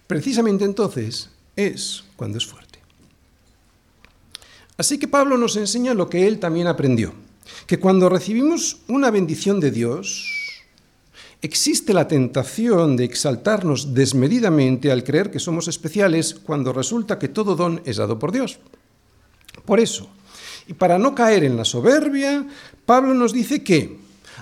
[0.08, 2.80] precisamente entonces es cuando es fuerte.
[4.78, 7.13] Así que Pablo nos enseña lo que él también aprendió,
[7.68, 10.63] que cuando recibimos una bendición de Dios,
[11.42, 17.56] existe la tentación de exaltarnos desmedidamente al creer que somos especiales cuando resulta que todo
[17.56, 18.60] don es dado por Dios.
[19.66, 20.10] Por eso,
[20.68, 22.48] y para no caer en la soberbia,
[22.86, 23.98] Pablo nos dice que,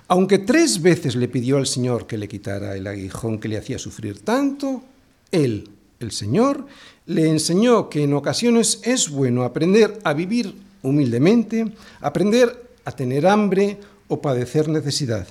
[0.08, 3.80] aunque tres veces le pidió al Señor que le quitara el aguijón que le hacía
[3.80, 4.84] sufrir tanto,
[5.32, 6.66] él, el Señor,
[7.06, 13.80] le enseñó que en ocasiones es bueno aprender a vivir humildemente, aprender a tener hambre
[14.08, 15.28] o padecer necesidad,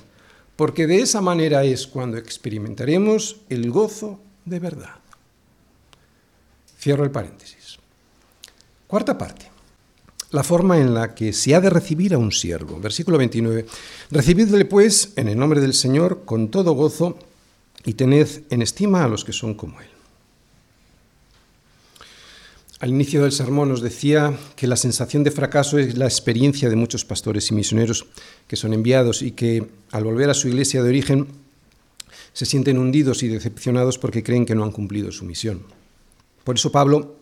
[0.55, 4.95] porque de esa manera es cuando experimentaremos el gozo de verdad.
[6.79, 7.77] Cierro el paréntesis.
[8.87, 9.49] Cuarta parte.
[10.31, 12.79] La forma en la que se ha de recibir a un siervo.
[12.79, 13.65] Versículo 29.
[14.09, 17.17] Recibidle pues en el nombre del Señor con todo gozo
[17.85, 19.87] y tened en estima a los que son como Él.
[22.79, 26.75] Al inicio del sermón nos decía que la sensación de fracaso es la experiencia de
[26.75, 28.07] muchos pastores y misioneros
[28.47, 31.27] que son enviados y que al volver a su iglesia de origen
[32.33, 35.61] se sienten hundidos y decepcionados porque creen que no han cumplido su misión.
[36.43, 37.20] Por eso Pablo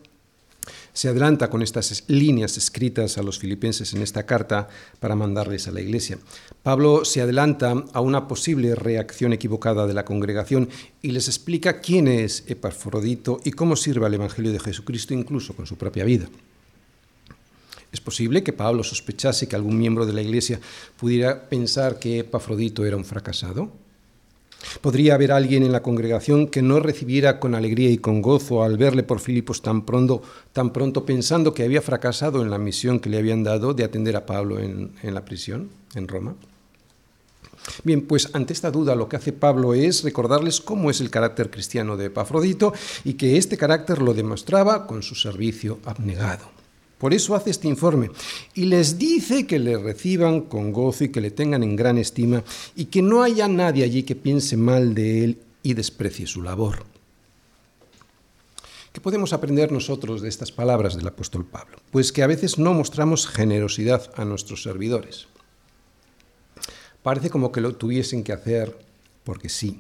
[0.93, 4.67] se adelanta con estas líneas escritas a los filipenses en esta carta
[4.99, 6.17] para mandarles a la iglesia.
[6.63, 10.69] Pablo se adelanta a una posible reacción equivocada de la congregación
[11.02, 15.65] y les explica quién es Epafrodito y cómo sirve al Evangelio de Jesucristo incluso con
[15.65, 16.28] su propia vida.
[17.91, 20.60] Es posible que Pablo sospechase que algún miembro de la iglesia
[20.97, 23.71] pudiera pensar que Epafrodito era un fracasado.
[24.82, 28.78] Podría haber alguien en la congregación que no recibiera con alegría y con gozo al
[28.78, 30.22] verle por Filipos tan pronto,
[30.54, 34.15] tan pronto pensando que había fracasado en la misión que le habían dado de atender
[34.15, 36.36] a Pablo en, en la prisión en Roma.
[37.84, 41.50] Bien, pues ante esta duda lo que hace Pablo es recordarles cómo es el carácter
[41.50, 46.59] cristiano de Epafrodito y que este carácter lo demostraba con su servicio abnegado.
[47.00, 48.12] Por eso hace este informe
[48.54, 52.44] y les dice que le reciban con gozo y que le tengan en gran estima
[52.76, 56.84] y que no haya nadie allí que piense mal de él y desprecie su labor.
[58.92, 61.78] ¿Qué podemos aprender nosotros de estas palabras del apóstol Pablo?
[61.90, 65.28] Pues que a veces no mostramos generosidad a nuestros servidores.
[67.02, 68.78] Parece como que lo tuviesen que hacer
[69.24, 69.80] porque sí.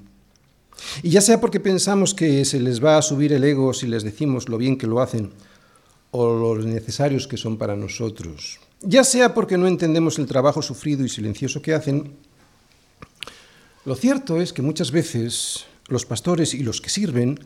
[1.03, 4.03] Y ya sea porque pensamos que se les va a subir el ego si les
[4.03, 5.33] decimos lo bien que lo hacen,
[6.11, 11.05] o los necesarios que son para nosotros, ya sea porque no entendemos el trabajo sufrido
[11.05, 12.13] y silencioso que hacen,
[13.85, 17.39] lo cierto es que muchas veces los pastores y los que sirven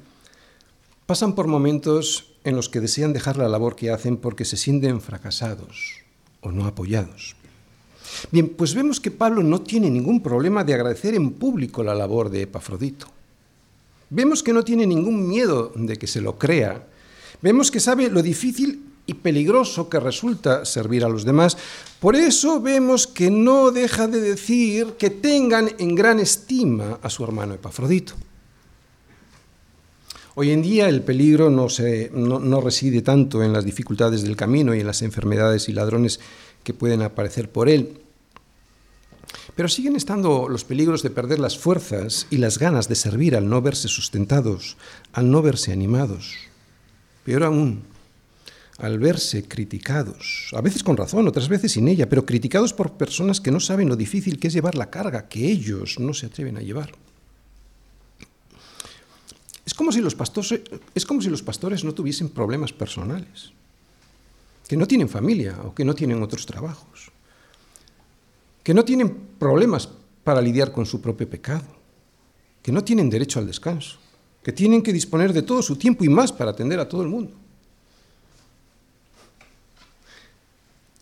[1.06, 5.02] pasan por momentos en los que desean dejar la labor que hacen porque se sienten
[5.02, 6.02] fracasados
[6.42, 7.36] o no apoyados.
[8.32, 12.30] Bien, pues vemos que Pablo no tiene ningún problema de agradecer en público la labor
[12.30, 13.08] de Epafrodito.
[14.10, 16.88] Vemos que no tiene ningún miedo de que se lo crea
[17.44, 21.58] Vemos que sabe lo difícil y peligroso que resulta servir a los demás.
[22.00, 27.22] Por eso vemos que no deja de decir que tengan en gran estima a su
[27.22, 28.14] hermano Epafrodito.
[30.36, 34.74] Hoy en día el peligro no, se, no, reside tanto en las dificultades del camino
[34.74, 36.22] y en las enfermedades y ladrones
[36.64, 38.00] que pueden aparecer por él,
[39.54, 43.50] pero siguen estando los peligros de perder las fuerzas y las ganas de servir al
[43.50, 44.78] no verse sustentados,
[45.12, 46.53] al no verse animados.
[47.24, 47.84] Peor aún,
[48.80, 53.40] al verse criticados, a veces con razón, otras veces sin ella, pero criticados por personas
[53.40, 56.58] que no saben lo difícil que es llevar la carga que ellos no se atreven
[56.58, 56.92] a llevar.
[59.66, 60.62] Es como si los pastores,
[60.94, 63.54] es como si los pastores no tuviesen problemas personales,
[64.68, 67.12] que no tienen familia o que no tienen otros trabajos,
[68.64, 69.88] que no tienen problemas
[70.24, 71.68] para lidiar con su propio pecado,
[72.62, 74.03] que no tienen derecho al descanso
[74.44, 77.08] que tienen que disponer de todo su tiempo y más para atender a todo el
[77.08, 77.32] mundo.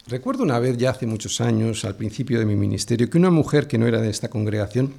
[0.08, 3.68] Recuerdo una vez, ya hace muchos años, al principio de mi ministerio, que una mujer
[3.68, 4.94] que no era de esta congregación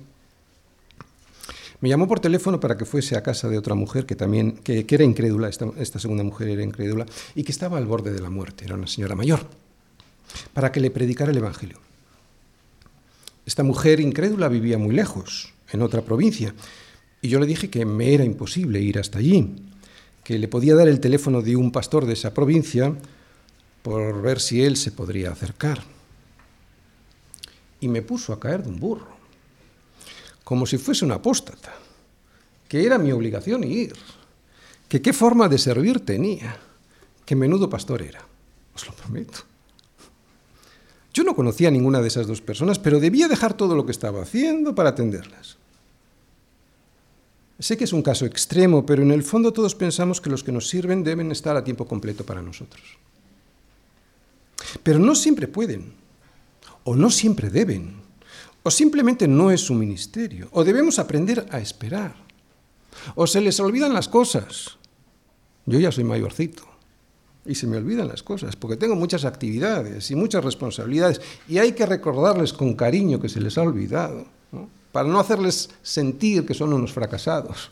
[1.80, 4.86] me llamó por teléfono para que fuese a casa de otra mujer que también, que,
[4.88, 8.30] era incrédula, esta, esta segunda mujer era incrédula, y que estaba al borde de la
[8.30, 9.40] muerte, era una señora mayor,
[10.54, 11.78] para que le predicara el Evangelio.
[13.44, 16.54] Esta mujer incrédula vivía muy lejos, en otra provincia,
[17.22, 19.54] y yo le dije que me era imposible ir hasta allí,
[20.24, 22.94] que le podía dar el teléfono de un pastor de esa provincia
[23.82, 25.82] por ver si él se podría acercar.
[27.80, 29.10] y me puso a caer de un burro,
[30.44, 31.74] como si fuese un apóstata,
[32.68, 33.92] que era mi obligación ir,
[34.88, 36.56] que qué forma de servir tenía,
[37.26, 38.24] que menudo pastor era,
[38.72, 39.40] os lo prometo.
[41.12, 43.90] Yo no conocía a ninguna de esas dos personas, pero debía dejar todo lo que
[43.90, 45.58] estaba haciendo para atenderlas.
[47.58, 50.52] Sé que es un caso extremo, pero en el fondo todos pensamos que los que
[50.52, 52.82] nos sirven deben estar a tiempo completo para nosotros.
[54.82, 55.92] Pero no siempre pueden,
[56.84, 57.94] o no siempre deben,
[58.62, 62.14] o simplemente no es su ministerio, o debemos aprender a esperar,
[63.14, 64.78] o se les olvidan las cosas.
[65.66, 66.64] Yo ya soy mayorcito
[67.44, 71.72] y se me olvidan las cosas, porque tengo muchas actividades y muchas responsabilidades, y hay
[71.72, 74.26] que recordarles con cariño que se les ha olvidado
[74.92, 77.70] para no hacerles sentir que son unos fracasados.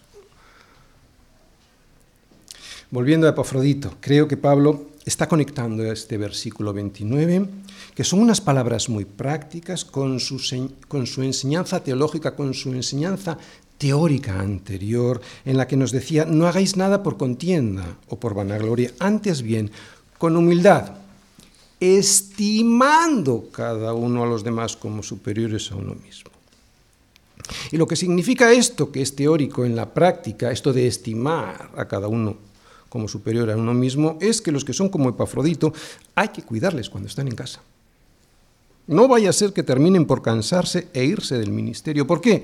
[2.91, 7.47] Volviendo a Epafrodito, creo que Pablo está conectando este versículo 29,
[7.95, 10.41] que son unas palabras muy prácticas con su,
[10.89, 13.39] con su enseñanza teológica, con su enseñanza
[13.79, 18.93] teórica anterior, en la que nos decía, no hagáis nada por contienda o por vanagloria,
[18.99, 19.71] antes bien,
[20.19, 20.97] con humildad,
[21.79, 26.40] estimando cada uno a los demás como superiores a uno mismo.
[27.71, 31.87] Y lo que significa esto, que es teórico en la práctica, esto de estimar a
[31.87, 32.37] cada uno
[32.89, 35.73] como superior a uno mismo, es que los que son como Epafrodito
[36.15, 37.61] hay que cuidarles cuando están en casa.
[38.87, 42.07] No vaya a ser que terminen por cansarse e irse del ministerio.
[42.07, 42.43] ¿Por qué?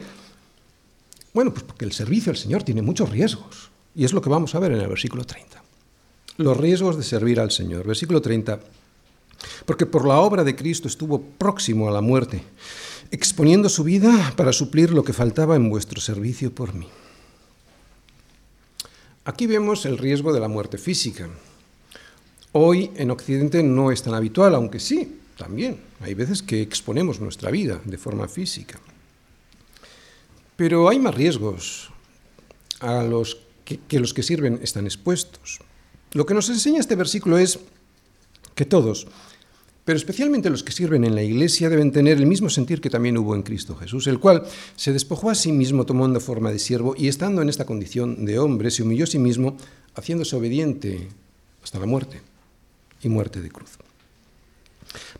[1.35, 3.71] Bueno, pues porque el servicio al Señor tiene muchos riesgos.
[3.97, 5.63] Y es lo que vamos a ver en el versículo 30.
[6.37, 7.85] Los riesgos de servir al Señor.
[7.87, 8.61] Versículo 30.
[9.65, 12.43] Porque por la obra de Cristo estuvo próximo a la muerte
[13.11, 16.89] exponiendo su vida para suplir lo que faltaba en vuestro servicio por mí.
[19.25, 21.29] Aquí vemos el riesgo de la muerte física.
[22.53, 25.81] Hoy en Occidente no es tan habitual, aunque sí, también.
[26.01, 28.79] Hay veces que exponemos nuestra vida de forma física.
[30.57, 31.91] Pero hay más riesgos
[32.81, 35.59] a los que, los que sirven están expuestos.
[36.13, 37.59] Lo que nos enseña este versículo es
[38.55, 39.07] que todos,
[39.87, 43.17] pero especialmente los que sirven en la Iglesia deben tener el mismo sentir que también
[43.19, 44.43] hubo en Cristo Jesús, el cual
[44.75, 48.41] se despojó a sí mismo tomando forma de siervo y estando en esta condición de
[48.41, 49.57] hombre, se humilló a sí mismo,
[49.95, 51.07] haciéndose obediente
[51.63, 52.21] hasta la muerte
[53.01, 53.79] y muerte de cruz.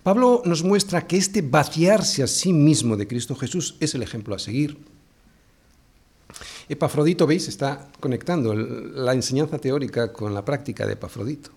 [0.03, 4.35] Pablo nos muestra que este vaciarse a sí mismo de Cristo Jesús es el ejemplo
[4.35, 4.79] a seguir.
[6.69, 11.51] Epafrodito, veis, está conectando la enseñanza teórica con la práctica de Epafrodito.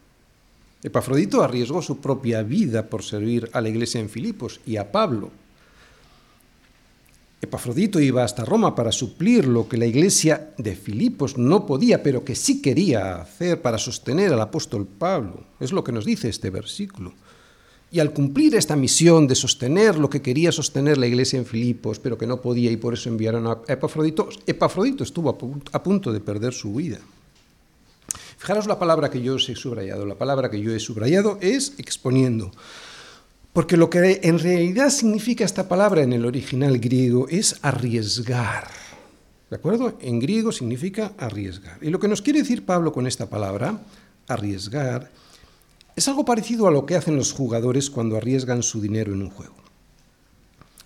[0.81, 5.29] Epafrodito arriesgó su propia vida por servir a la iglesia en Filipos y a Pablo.
[7.41, 12.23] Epafrodito iba hasta Roma para suplir lo que la iglesia de Filipos no podía, pero
[12.23, 15.45] que sí quería hacer para sostener al apóstol Pablo.
[15.59, 17.13] Es lo que nos dice este versículo.
[17.91, 21.99] Y al cumplir esta misión de sostener lo que quería sostener la iglesia en Filipos,
[21.99, 25.29] pero que no podía y por eso enviaron a Epafrodito, Epafrodito estuvo
[25.71, 26.99] a punto de perder su vida.
[28.39, 30.05] Fijaros la palabra que yo os he subrayado.
[30.05, 32.51] La palabra que yo he subrayado es exponiendo.
[33.51, 38.69] Porque lo que en realidad significa esta palabra en el original griego es arriesgar.
[39.49, 39.97] ¿De acuerdo?
[39.99, 41.79] En griego significa arriesgar.
[41.81, 43.81] Y lo que nos quiere decir Pablo con esta palabra,
[44.29, 45.11] arriesgar,
[45.97, 49.31] es algo parecido a lo que hacen los jugadores cuando arriesgan su dinero en un
[49.31, 49.55] juego.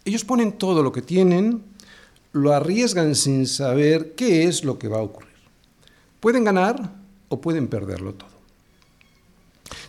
[0.06, 1.62] Ellos ponen todo lo que tienen,
[2.32, 5.30] lo arriesgan sin saber qué es lo que va a ocurrir.
[6.20, 8.34] Pueden ganar o pueden perderlo todo.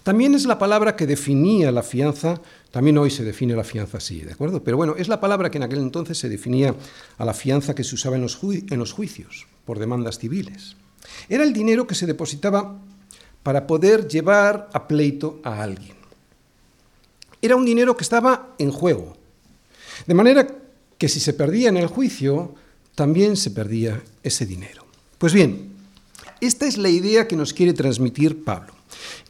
[0.02, 4.20] También es la palabra que definía la fianza, también hoy se define la fianza así,
[4.20, 4.62] ¿de acuerdo?
[4.62, 6.74] Pero bueno, es la palabra que en aquel entonces se definía
[7.16, 10.76] a la fianza que se usaba en los, en los juicios por demandas civiles.
[11.28, 12.78] Era el dinero que se depositaba
[13.42, 15.96] para poder llevar a pleito a alguien.
[17.40, 19.16] Era un dinero que estaba en juego.
[20.06, 20.46] De manera
[20.98, 22.54] que si se perdía en el juicio,
[22.94, 24.86] también se perdía ese dinero.
[25.18, 25.73] Pues bien,
[26.40, 28.74] esta es la idea que nos quiere transmitir Pablo,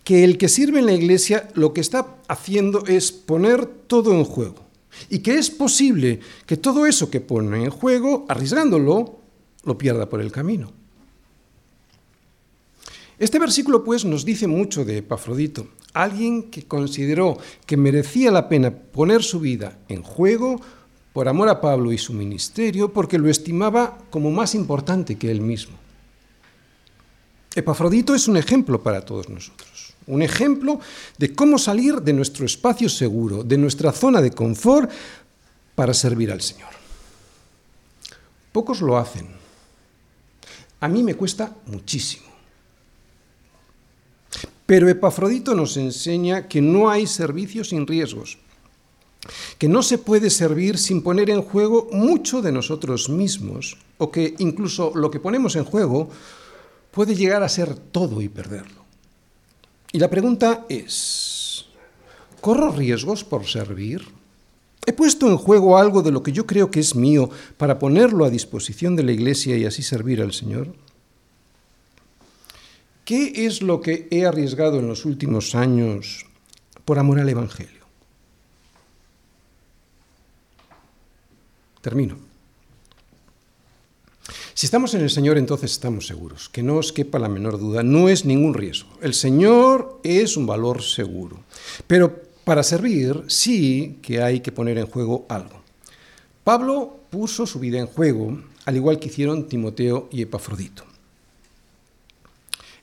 [0.04, 4.24] que el que sirve en la iglesia lo que está haciendo es poner todo en
[4.24, 4.64] juego
[5.08, 9.18] y que es posible que todo eso que pone en juego, arriesgándolo,
[9.64, 10.72] lo pierda por el camino.
[13.18, 18.74] Este versículo pues nos dice mucho de Epafrodito, alguien que consideró que merecía la pena
[18.74, 20.60] poner su vida en juego
[21.12, 25.40] por amor a Pablo y su ministerio, porque lo estimaba como más importante que él
[25.40, 25.83] mismo.
[27.54, 30.80] Epafrodito es un ejemplo para todos nosotros, un ejemplo
[31.18, 34.90] de cómo salir de nuestro espacio seguro, de nuestra zona de confort,
[35.74, 36.70] para servir al Señor.
[38.52, 39.26] Pocos lo hacen.
[40.80, 42.26] A mí me cuesta muchísimo.
[44.66, 48.38] Pero Epafrodito nos enseña que no hay servicio sin riesgos,
[49.58, 54.34] que no se puede servir sin poner en juego mucho de nosotros mismos, o que
[54.38, 56.10] incluso lo que ponemos en juego
[56.94, 58.84] puede llegar a ser todo y perderlo.
[59.92, 61.66] Y la pregunta es,
[62.40, 64.02] ¿corro riesgos por servir?
[64.86, 68.24] ¿He puesto en juego algo de lo que yo creo que es mío para ponerlo
[68.24, 70.74] a disposición de la Iglesia y así servir al Señor?
[73.04, 76.26] ¿Qué es lo que he arriesgado en los últimos años
[76.84, 77.84] por amor al Evangelio?
[81.80, 82.33] Termino.
[84.54, 87.82] Si estamos en el Señor, entonces estamos seguros, que no os quepa la menor duda,
[87.82, 88.88] no es ningún riesgo.
[89.02, 91.40] El Señor es un valor seguro.
[91.88, 95.60] Pero para servir sí que hay que poner en juego algo.
[96.44, 100.84] Pablo puso su vida en juego, al igual que hicieron Timoteo y Epafrodito.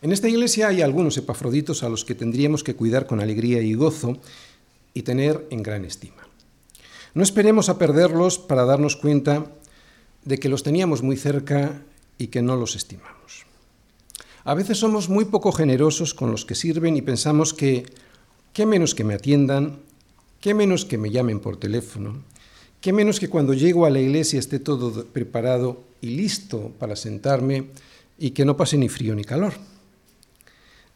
[0.02, 3.76] En esta iglesia hay algunos epafroditos a los que tendríamos que cuidar con alegría y
[3.76, 4.18] gozo
[4.94, 6.28] y tener en gran estima.
[7.14, 9.46] No esperemos a perderlos para darnos cuenta
[10.26, 11.82] de que los teníamos muy cerca
[12.18, 13.46] y que no los estimamos.
[14.44, 17.86] A veces somos muy poco generosos con los que sirven y pensamos que
[18.54, 19.80] qué menos que me atiendan,
[20.40, 22.24] qué menos que me llamen por teléfono,
[22.82, 27.68] qué menos que cuando llego a la iglesia esté todo preparado y listo para sentarme
[28.18, 29.54] y que no pase ni frío ni calor.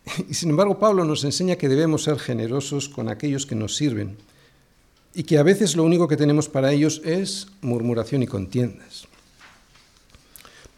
[0.29, 4.17] Y sin embargo, Pablo nos enseña que debemos ser generosos con aquellos que nos sirven
[5.15, 9.07] y que a veces lo único que tenemos para ellos es murmuración y contiendas.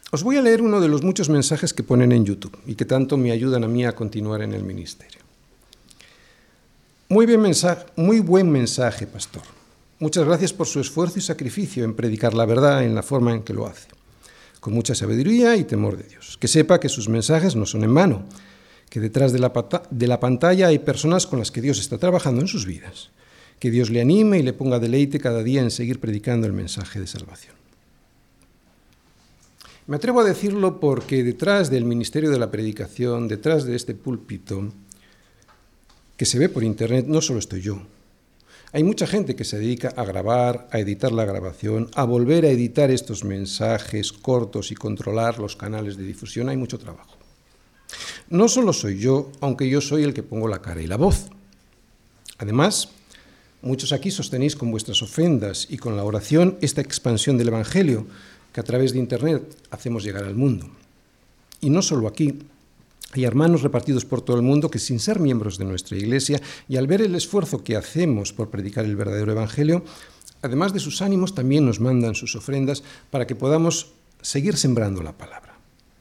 [0.09, 2.85] Os voy a leer uno de los muchos mensajes que ponen en YouTube y que
[2.85, 5.19] tanto me ayudan a mí a continuar en el ministerio.
[7.09, 7.25] Muy,
[8.21, 9.43] buen mensaje, pastor.
[9.99, 13.43] Muchas gracias por su esfuerzo y sacrificio en predicar la verdad en la forma en
[13.43, 13.89] que lo hace,
[14.61, 16.37] con mucha sabiduría y temor de Dios.
[16.37, 18.23] Que sepa que sus mensajes no son en vano,
[18.89, 19.51] que detrás de la,
[19.89, 23.09] de la pantalla hay personas con las que Dios está trabajando en sus vidas.
[23.59, 26.99] Que Dios le anime y le ponga deleite cada día en seguir predicando el mensaje
[26.99, 27.56] de salvación.
[29.87, 34.73] Me atrevo a decirlo porque detrás del ministerio de la predicación, detrás de este púlpito,
[36.17, 37.81] que se ve por internet, no solo estoy yo.
[38.73, 42.49] Hay mucha gente que se dedica a grabar, a editar la grabación, a volver a
[42.49, 46.49] editar estos mensajes cortos y controlar los canales de difusión.
[46.49, 47.15] Hay mucho trabajo.
[48.29, 51.29] No solo soy yo, aunque yo soy el que pongo la cara y la voz.
[52.39, 52.89] Además,
[53.61, 58.05] muchos aquí sostenéis con vuestras ofrendas y con la oración esta expansión del Evangelio,
[58.57, 60.65] que a través de Internet hacemos llegar al mundo.
[61.61, 62.39] Y no solo aquí,
[63.11, 66.77] hay hermanos repartidos por todo el mundo que sin ser miembros de nuestra Iglesia y
[66.77, 69.83] al ver el esfuerzo que hacemos por predicar el verdadero Evangelio,
[70.41, 72.81] además de sus ánimos, también nos mandan sus ofrendas
[73.11, 73.91] para que podamos
[74.23, 75.53] seguir sembrando la palabra.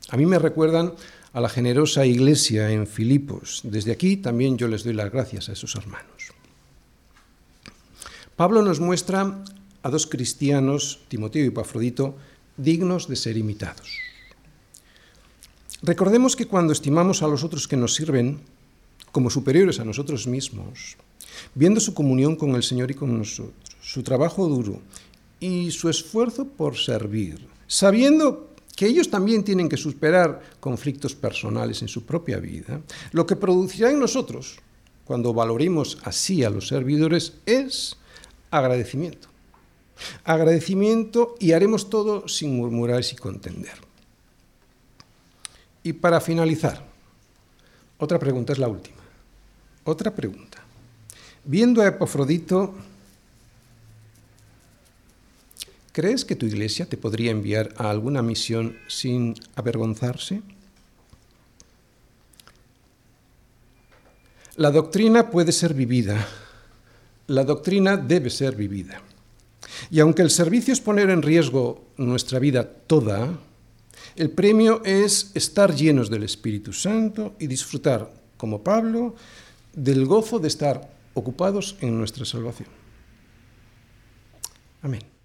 [0.09, 0.95] A mí me recuerdan
[1.35, 3.61] a la generosa iglesia en Filipos.
[3.65, 6.33] Desde aquí también yo les doy las gracias a esos hermanos.
[8.35, 9.45] Pablo nos muestra
[9.83, 12.17] a dos cristianos, Timoteo y Pafrodito,
[12.57, 13.99] dignos de ser imitados.
[15.83, 18.41] Recordemos que cuando estimamos a los otros que nos sirven
[19.13, 20.97] como superiores a nosotros mismos,
[21.55, 24.81] viendo su comunión con el Señor y con nosotros, su trabajo duro
[25.39, 31.89] y su esfuerzo por servir, sabiendo que ellos también tienen que superar conflictos personales en
[31.89, 32.81] su propia vida,
[33.13, 34.59] lo que producirá en nosotros,
[35.05, 37.97] cuando valoremos así a los servidores, es
[38.51, 39.29] agradecimiento.
[40.25, 43.75] Agradecimiento y haremos todo sin murmurar y contender.
[45.83, 46.85] Y para finalizar,
[47.99, 48.97] otra pregunta es la última.
[49.85, 50.59] Otra pregunta.
[51.45, 52.75] Viendo a Epafrodito,
[55.93, 60.43] ¿crees que tu iglesia te podría enviar a alguna misión sin avergonzarse?
[64.57, 66.27] La doctrina puede ser vivida,
[67.29, 69.03] la doctrina debe ser vivida.
[69.91, 73.39] Y aunque el servicio es poner en riesgo nuestra vida toda,
[74.17, 79.15] el premio es estar llenos del Espíritu Santo y disfrutar, como Pablo,
[79.75, 82.69] del gozo de estar ocupados en nuestra salvación.
[84.83, 85.16] Amén.